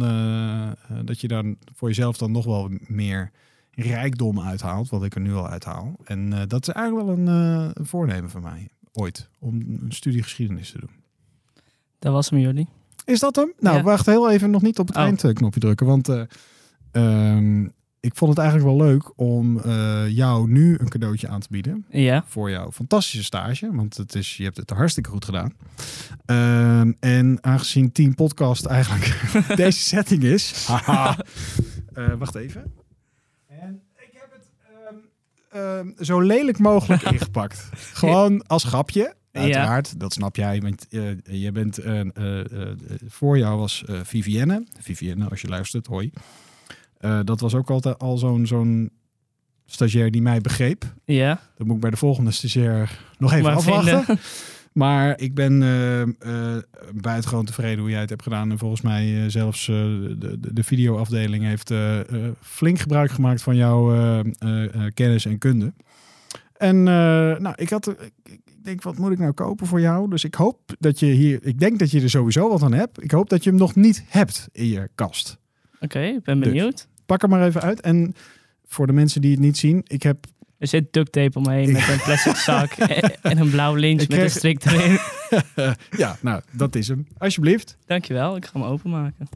dat 1.05 1.21
je 1.21 1.27
daar 1.27 1.43
voor 1.73 1.87
jezelf 1.87 2.17
dan 2.17 2.31
nog 2.31 2.45
wel 2.45 2.69
meer 2.87 3.31
rijkdom 3.71 4.41
uithaalt, 4.41 4.89
wat 4.89 5.03
ik 5.03 5.15
er 5.15 5.21
nu 5.21 5.33
al 5.33 5.47
uithaal. 5.47 5.95
En 6.03 6.47
dat 6.47 6.67
is 6.67 6.73
eigenlijk 6.73 7.07
wel 7.07 7.17
een, 7.17 7.71
voornemen 7.85 8.29
van 8.29 8.41
mij, 8.41 8.67
ooit, 8.93 9.29
om 9.39 9.53
een 9.81 9.91
studie 9.91 10.23
geschiedenis 10.23 10.71
te 10.71 10.79
doen. 10.79 10.89
Dat 11.99 12.13
was 12.13 12.29
hem 12.29 12.39
jullie. 12.39 12.67
Is 13.05 13.19
dat 13.19 13.35
hem? 13.35 13.53
Nou, 13.59 13.77
Ja. 13.77 13.83
wacht 13.83 14.05
heel 14.05 14.29
even 14.31 14.49
nog 14.49 14.61
niet 14.61 14.79
op 14.79 14.87
het 14.87 14.97
Oh. 14.97 15.03
eindknopje 15.03 15.59
drukken. 15.59 15.85
Want 15.85 16.09
eh, 16.09 16.21
ehm, 16.91 17.67
ik 18.05 18.15
vond 18.15 18.31
het 18.31 18.39
eigenlijk 18.39 18.77
wel 18.77 18.87
leuk 18.87 19.11
om 19.15 19.59
eh, 19.59 20.07
jou 20.07 20.49
nu 20.49 20.77
een 20.79 20.89
cadeautje 20.89 21.27
aan 21.27 21.39
te 21.39 21.47
bieden. 21.49 21.85
Ja. 21.89 22.23
Voor 22.27 22.49
jouw 22.49 22.71
fantastische 22.71 23.23
stage. 23.23 23.75
Want 23.75 23.97
het 23.97 24.15
is, 24.15 24.37
je 24.37 24.43
hebt 24.43 24.57
het 24.57 24.69
hartstikke 24.69 25.09
goed 25.09 25.25
gedaan. 25.25 25.53
Ehm, 26.25 26.91
en 26.99 27.37
aangezien 27.41 27.91
Team 27.91 28.15
Podcast 28.15 28.65
eigenlijk 28.65 29.21
deze 29.55 29.79
setting 29.79 30.23
is. 30.23 30.53
haha, 30.67 31.17
eh, 31.93 32.13
wacht 32.17 32.35
even. 32.35 32.73
En 33.47 33.81
ik 33.95 34.09
heb 34.13 34.29
het 34.31 34.49
ehm, 35.51 35.61
ehm, 35.61 36.03
zo 36.03 36.19
lelijk 36.19 36.59
mogelijk 36.59 37.01
ingepakt. 37.11 37.69
Gewoon 37.73 38.47
als 38.47 38.63
grapje. 38.63 39.15
Ja. 39.31 39.41
Uiteraard, 39.41 39.99
dat 39.99 40.13
snap 40.13 40.35
jij. 40.35 40.61
Want 40.61 40.87
eh, 40.89 41.41
je 41.41 41.51
bent, 41.51 41.79
voor 43.07 43.37
jou 43.37 43.59
was 43.59 43.83
Vivienne. 44.03 44.65
Vivienne, 44.79 45.29
als 45.29 45.41
je 45.41 45.47
luistert, 45.47 45.87
hoi. 45.87 46.11
Eh, 47.05 47.19
dat 47.23 47.39
was 47.39 47.55
ook 47.55 47.69
altijd 47.69 47.99
al 47.99 48.17
zo'n 48.17 48.45
zo'n 48.45 48.91
stagiair 49.65 50.11
die 50.11 50.21
mij 50.21 50.41
begreep. 50.41 50.93
Ja. 51.03 51.39
Dat 51.57 51.67
moet 51.67 51.75
ik 51.75 51.81
bij 51.81 51.89
de 51.89 51.97
volgende 51.97 52.31
stagiair 52.31 52.99
nog 53.17 53.31
even 53.31 53.43
Maar 53.43 53.55
afwachten. 53.55 54.03
vinden. 54.03 54.23
Maar 54.75 55.19
ik 55.19 55.33
ben 55.33 55.63
eh 55.63 56.01
eh, 56.01 56.07
buitengewoon 56.93 57.45
tevreden 57.45 57.79
hoe 57.79 57.89
jij 57.89 57.99
het 57.99 58.09
hebt 58.09 58.23
gedaan. 58.23 58.51
En 58.51 58.57
volgens 58.57 58.81
mij 58.81 59.23
eh, 59.23 59.29
zelfs 59.29 59.65
de, 59.65 60.15
de, 60.19 60.53
de 60.53 60.63
videoafdeling 60.63 61.43
heeft 61.43 61.73
flink 62.41 62.79
gebruik 62.79 63.11
gemaakt 63.11 63.41
van 63.41 63.55
jouw 63.55 64.23
kennis 64.93 65.25
en 65.25 65.37
kunde. 65.37 65.73
En 66.57 66.83
nou, 66.83 67.53
ik 67.55 67.69
had, 67.69 67.95
ik, 68.23 68.41
denk, 68.63 68.83
wat 68.83 68.97
moet 68.97 69.11
ik 69.11 69.19
nou 69.19 69.31
kopen 69.31 69.67
voor 69.67 69.81
jou? 69.81 70.09
Dus 70.09 70.23
ik 70.23 70.35
hoop 70.35 70.59
dat 70.79 70.99
je 70.99 71.05
hier, 71.05 71.39
ik 71.41 71.59
denk 71.59 71.79
dat 71.79 71.91
je 71.91 72.01
er 72.01 72.09
sowieso 72.09 72.49
wat 72.49 72.63
aan 72.63 72.73
hebt. 72.73 73.03
Ik 73.03 73.11
hoop 73.11 73.29
dat 73.29 73.43
je 73.43 73.49
hem 73.49 73.59
nog 73.59 73.75
niet 73.75 74.03
hebt 74.07 74.47
in 74.51 74.67
je 74.67 74.89
kast. 74.95 75.37
Oké, 75.79 75.99
ik 75.99 76.23
ben 76.23 76.39
Dus. 76.39 76.87
Pak 77.05 77.21
hem 77.21 77.29
maar 77.29 77.45
even 77.45 77.61
uit. 77.61 77.81
En 77.81 78.15
voor 78.65 78.87
de 78.87 78.93
mensen 78.93 79.21
die 79.21 79.31
het 79.31 79.39
niet 79.39 79.57
zien, 79.57 79.83
ik 79.87 80.03
heb 80.03 80.25
Er 80.57 80.67
zit 80.67 80.93
duct 80.93 81.11
tape 81.11 81.37
omheen 81.37 81.71
met 81.71 81.87
een 81.87 82.01
plastic 82.01 82.35
zak 82.49 82.71
en, 82.71 83.21
en 83.21 83.37
een 83.37 83.49
blauw 83.49 83.73
lintje 83.75 84.07
met 84.09 84.19
een 84.19 84.29
strik 84.29 84.65
erin. 84.65 84.99
ja, 86.03 86.17
nou, 86.21 86.41
dat 86.51 86.75
is 86.75 86.87
hem. 86.87 87.07
Alsjeblieft. 87.17 87.77
Dankjewel, 87.85 88.35
ik 88.35 88.45
ga 88.45 88.59
hem 88.59 88.63
openmaken. 88.63 89.27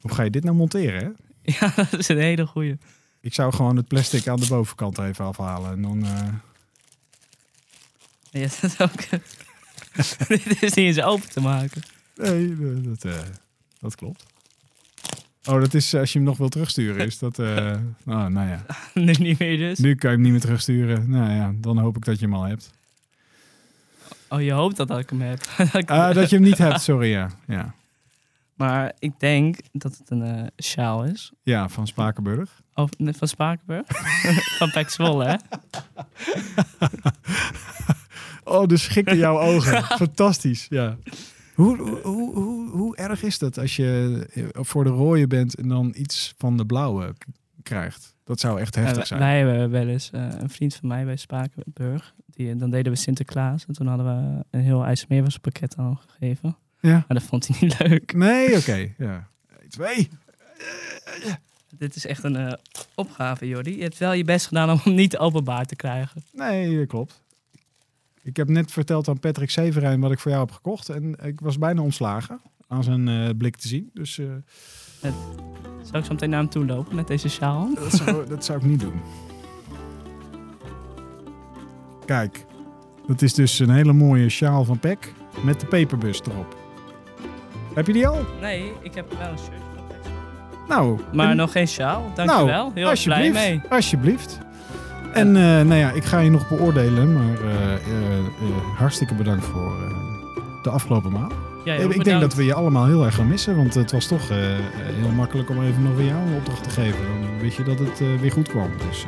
Hoe 0.00 0.12
ga 0.12 0.22
je 0.22 0.30
dit 0.30 0.44
nou 0.44 0.56
monteren, 0.56 1.04
hè? 1.04 1.10
Ja, 1.60 1.72
dat 1.76 1.98
is 1.98 2.08
een 2.08 2.18
hele 2.18 2.46
goeie. 2.46 2.78
Ik 3.20 3.34
zou 3.34 3.52
gewoon 3.52 3.76
het 3.76 3.88
plastic 3.88 4.28
aan 4.28 4.40
de 4.40 4.46
bovenkant 4.46 4.98
even 4.98 5.24
afhalen. 5.24 5.72
En 5.72 5.82
dan, 5.82 6.04
eh, 6.04 6.28
Ja, 8.30 8.40
dat 8.60 8.62
is 8.62 8.80
ook... 8.80 9.08
Dit 10.28 10.62
is 10.62 10.74
niet 10.74 10.76
eens 10.76 11.00
open 11.00 11.28
te 11.28 11.40
maken. 11.40 11.82
Nee, 12.16 12.56
dat, 12.56 12.84
dat, 12.84 13.04
eh, 13.04 13.20
dat 13.80 13.94
klopt. 13.94 14.24
Oh, 15.48 15.60
dat 15.60 15.74
is 15.74 15.94
als 15.94 16.12
je 16.12 16.18
hem 16.18 16.26
nog 16.28 16.36
wil 16.38 16.48
terugsturen. 16.48 17.06
Is 17.06 17.18
dat. 17.18 17.38
eh, 17.38 17.74
oh, 18.06 18.26
nou 18.36 18.48
ja. 18.48 18.64
nu 18.94 19.12
niet 19.12 19.38
meer 19.38 19.56
dus. 19.58 19.78
Nu 19.78 19.94
kan 19.94 20.10
je 20.10 20.16
hem 20.16 20.24
niet 20.24 20.32
meer 20.32 20.40
terugsturen. 20.40 21.10
Nou 21.10 21.30
ja, 21.32 21.52
dan 21.56 21.78
hoop 21.78 21.96
ik 21.96 22.04
dat 22.04 22.18
je 22.18 22.24
hem 22.24 22.34
al 22.34 22.42
hebt. 22.42 22.70
Oh, 24.28 24.42
je 24.42 24.52
hoopt 24.52 24.76
dat 24.76 24.98
ik 24.98 25.10
hem 25.10 25.20
heb. 25.20 25.40
Ah, 25.86 26.14
dat 26.14 26.30
je 26.30 26.36
hem 26.36 26.44
niet 26.44 26.58
hebt, 26.58 26.80
sorry. 26.80 27.08
Ja, 27.10 27.30
ja. 27.46 27.74
Maar 28.54 28.92
ik 28.98 29.12
denk 29.20 29.58
dat 29.72 29.98
het 29.98 30.10
een 30.10 30.22
eh, 30.22 30.46
sjaal 30.64 31.04
is. 31.04 31.32
ja 31.42 31.68
van 31.68 31.86
Spakenburg. 31.86 32.60
Of, 32.74 32.90
nee, 32.98 33.12
van 33.12 33.28
Spakenburg? 33.28 33.86
van 34.58 34.70
Pek 34.70 34.90
Zwolle, 34.90 35.24
hè? 35.24 35.36
Oh, 38.44 38.66
de 38.66 38.76
schik 38.76 39.10
in 39.10 39.16
jouw 39.16 39.38
ogen. 39.38 39.82
Fantastisch, 39.82 40.66
ja. 40.70 40.96
Hoe, 41.62 42.00
hoe, 42.02 42.70
hoe, 42.70 42.96
erg 42.96 43.22
is 43.22 43.38
dat 43.38 43.58
als 43.58 43.76
je 43.76 44.26
eh, 44.34 44.44
voor 44.52 44.84
de 44.84 44.90
rode 44.90 45.26
bent 45.26 45.54
en 45.54 45.68
dan 45.68 45.92
iets 45.96 46.34
van 46.36 46.56
de 46.56 46.66
blauwe 46.66 47.14
krijgt? 47.62 48.14
Dat 48.24 48.40
zou 48.40 48.60
echt 48.60 48.74
heftig 48.74 48.98
Eh, 48.98 49.04
zijn. 49.04 49.20
wij 49.20 49.38
hebben 49.38 49.70
wel 49.70 49.86
eens 49.88 50.10
eh, 50.10 50.28
een 50.38 50.50
vriend 50.50 50.74
van 50.74 50.88
mij 50.88 51.04
bij 51.04 51.16
Spakenburg. 51.16 52.14
Die, 52.26 52.56
dan 52.56 52.70
deden 52.70 52.92
we 52.92 52.98
Sinterklaas. 52.98 53.66
En 53.66 53.74
toen 53.74 53.86
hadden 53.86 54.06
we 54.06 54.44
een 54.50 54.60
heel 54.60 54.84
IJsselmeerwaspakket 54.84 55.76
aan 55.76 55.84
hem 55.84 55.96
gegeven. 55.96 56.56
Ja. 56.80 56.92
Maar 56.92 57.04
dat 57.18 57.22
vond 57.22 57.48
hij 57.48 57.56
niet 57.60 57.78
leuk. 57.78 58.12
Nee, 58.14 58.56
oké. 58.58 58.92
Ja. 58.98 59.28
Twee. 59.68 60.08
Dit 61.78 61.96
is 61.96 62.06
echt 62.06 62.24
een 62.24 62.58
opgave, 62.94 63.48
Jordi. 63.48 63.76
Je 63.76 63.82
hebt 63.82 63.98
wel 63.98 64.12
je 64.12 64.24
best 64.24 64.46
gedaan 64.46 64.70
om 64.70 64.80
hem 64.82 64.94
niet 64.94 65.18
openbaar 65.18 65.64
te 65.64 65.76
krijgen. 65.76 66.22
Nee, 66.32 66.78
dat 66.78 66.86
klopt. 66.86 67.22
Ik 68.22 68.36
heb 68.36 68.48
net 68.48 68.72
verteld 68.72 69.08
aan 69.08 69.18
Patrick 69.18 69.50
Severijn 69.50 70.00
wat 70.00 70.12
ik 70.12 70.18
voor 70.18 70.30
jou 70.30 70.44
heb 70.44 70.54
gekocht. 70.54 70.88
En 70.88 71.16
ik 71.24 71.40
was 71.40 71.58
bijna 71.58 71.82
ontslagen 71.82 72.40
aan 72.68 72.84
zijn 72.84 73.08
eh, 73.08 73.28
blik 73.38 73.56
te 73.56 73.68
zien. 73.68 73.90
Dus 73.94 74.18
eh, 74.18 74.26
Zou 75.82 75.98
ik 75.98 76.04
zo 76.04 76.12
meteen 76.12 76.30
naar 76.30 76.38
hem 76.40 76.48
toe 76.48 76.66
lopen 76.66 76.94
met 76.96 77.06
deze 77.06 77.28
sjaal? 77.28 77.74
dat, 77.74 77.92
zou, 77.92 78.26
dat 78.28 78.44
zou 78.44 78.58
ik 78.58 78.64
niet 78.64 78.80
doen. 78.80 79.00
Kijk, 82.06 82.44
dat 83.06 83.22
is 83.22 83.34
dus 83.34 83.58
een 83.58 83.70
hele 83.70 83.92
mooie 83.92 84.28
sjaal 84.28 84.64
van 84.64 84.78
Peck 84.78 85.12
met 85.44 85.60
de 85.60 85.66
peperbus 85.66 86.20
erop. 86.20 86.56
Heb 87.74 87.86
je 87.86 87.92
die 87.92 88.06
al? 88.06 88.24
Nee, 88.40 88.72
ik 88.82 88.94
heb 88.94 89.12
wel 89.18 89.28
een 89.30 89.38
shirt 89.38 89.62
Pek. 89.88 89.96
Nou, 90.68 91.00
Maar 91.12 91.30
en- 91.30 91.36
nog 91.36 91.52
geen 91.52 91.68
sjaal. 91.68 92.10
Dankjewel. 92.14 92.46
nou, 92.46 92.70
Heel 92.74 92.90
erg 92.90 93.04
blij 93.04 93.30
mee. 93.30 93.60
Alsjeblieft. 93.68 94.38
En 95.12 95.36
eh, 95.36 95.42
nou 95.42 95.74
ja, 95.74 95.90
ik 95.90 96.04
ga 96.04 96.18
je 96.18 96.30
nog 96.30 96.48
beoordelen, 96.48 97.12
maar 97.12 97.44
eh, 97.44 97.74
eh, 97.74 97.80
hartstikke 98.76 99.14
bedankt 99.14 99.44
voor 99.44 99.72
de 100.62 100.70
afgelopen 100.70 101.12
maand. 101.12 101.32
Jij 101.64 101.78
ik 101.78 102.04
denk 102.04 102.20
dat 102.20 102.34
we 102.34 102.44
je 102.44 102.54
allemaal 102.54 102.86
heel 102.86 103.04
erg 103.04 103.14
gaan 103.14 103.28
missen, 103.28 103.56
want 103.56 103.74
het 103.74 103.92
was 103.92 104.06
toch 104.06 104.28
heel 104.28 105.10
makkelijk 105.16 105.50
om 105.50 105.62
even 105.62 105.82
nog 105.82 105.96
weer 105.96 106.06
jou 106.06 106.26
een 106.26 106.36
opdracht 106.36 106.62
te 106.62 106.70
geven. 106.70 106.98
Dan 107.08 107.38
wist 107.40 107.56
je 107.56 107.62
dat 107.62 107.78
het 107.78 108.20
weer 108.20 108.32
goed 108.32 108.48
kwam. 108.48 108.70
Dus 108.88 109.06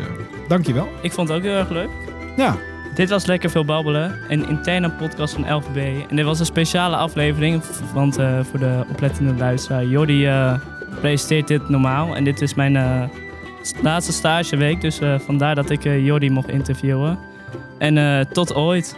dankjewel. 0.48 0.88
Ik 1.02 1.12
vond 1.12 1.28
het 1.28 1.36
ook 1.36 1.44
heel 1.44 1.56
erg 1.56 1.70
leuk. 1.70 1.88
Ja, 2.36 2.56
Dit 2.94 3.08
was 3.10 3.26
Lekker 3.26 3.50
Veel 3.50 3.64
Babbelen, 3.64 4.18
een 4.28 4.48
interne 4.48 4.90
podcast 4.90 5.34
van 5.34 5.54
LVB. 5.54 6.10
En 6.10 6.16
dit 6.16 6.24
was 6.24 6.40
een 6.40 6.46
speciale 6.46 6.96
aflevering, 6.96 7.62
want 7.94 8.14
voor 8.50 8.58
de 8.58 8.84
oplettende 8.90 9.34
luisteraar, 9.34 9.84
Jordi 9.84 10.30
presenteert 11.00 11.48
dit 11.48 11.68
normaal. 11.68 12.16
En 12.16 12.24
dit 12.24 12.40
is 12.40 12.54
mijn 12.54 12.76
laatste 13.82 14.12
stageweek, 14.12 14.80
dus 14.80 15.00
eh, 15.00 15.18
vandaar 15.18 15.54
dat 15.54 15.70
ik 15.70 15.84
eh, 15.84 16.04
Jordi 16.04 16.30
mocht 16.30 16.48
interviewen. 16.48 17.18
En 17.78 17.98
eh, 17.98 18.20
tot 18.20 18.54
ooit. 18.54 18.96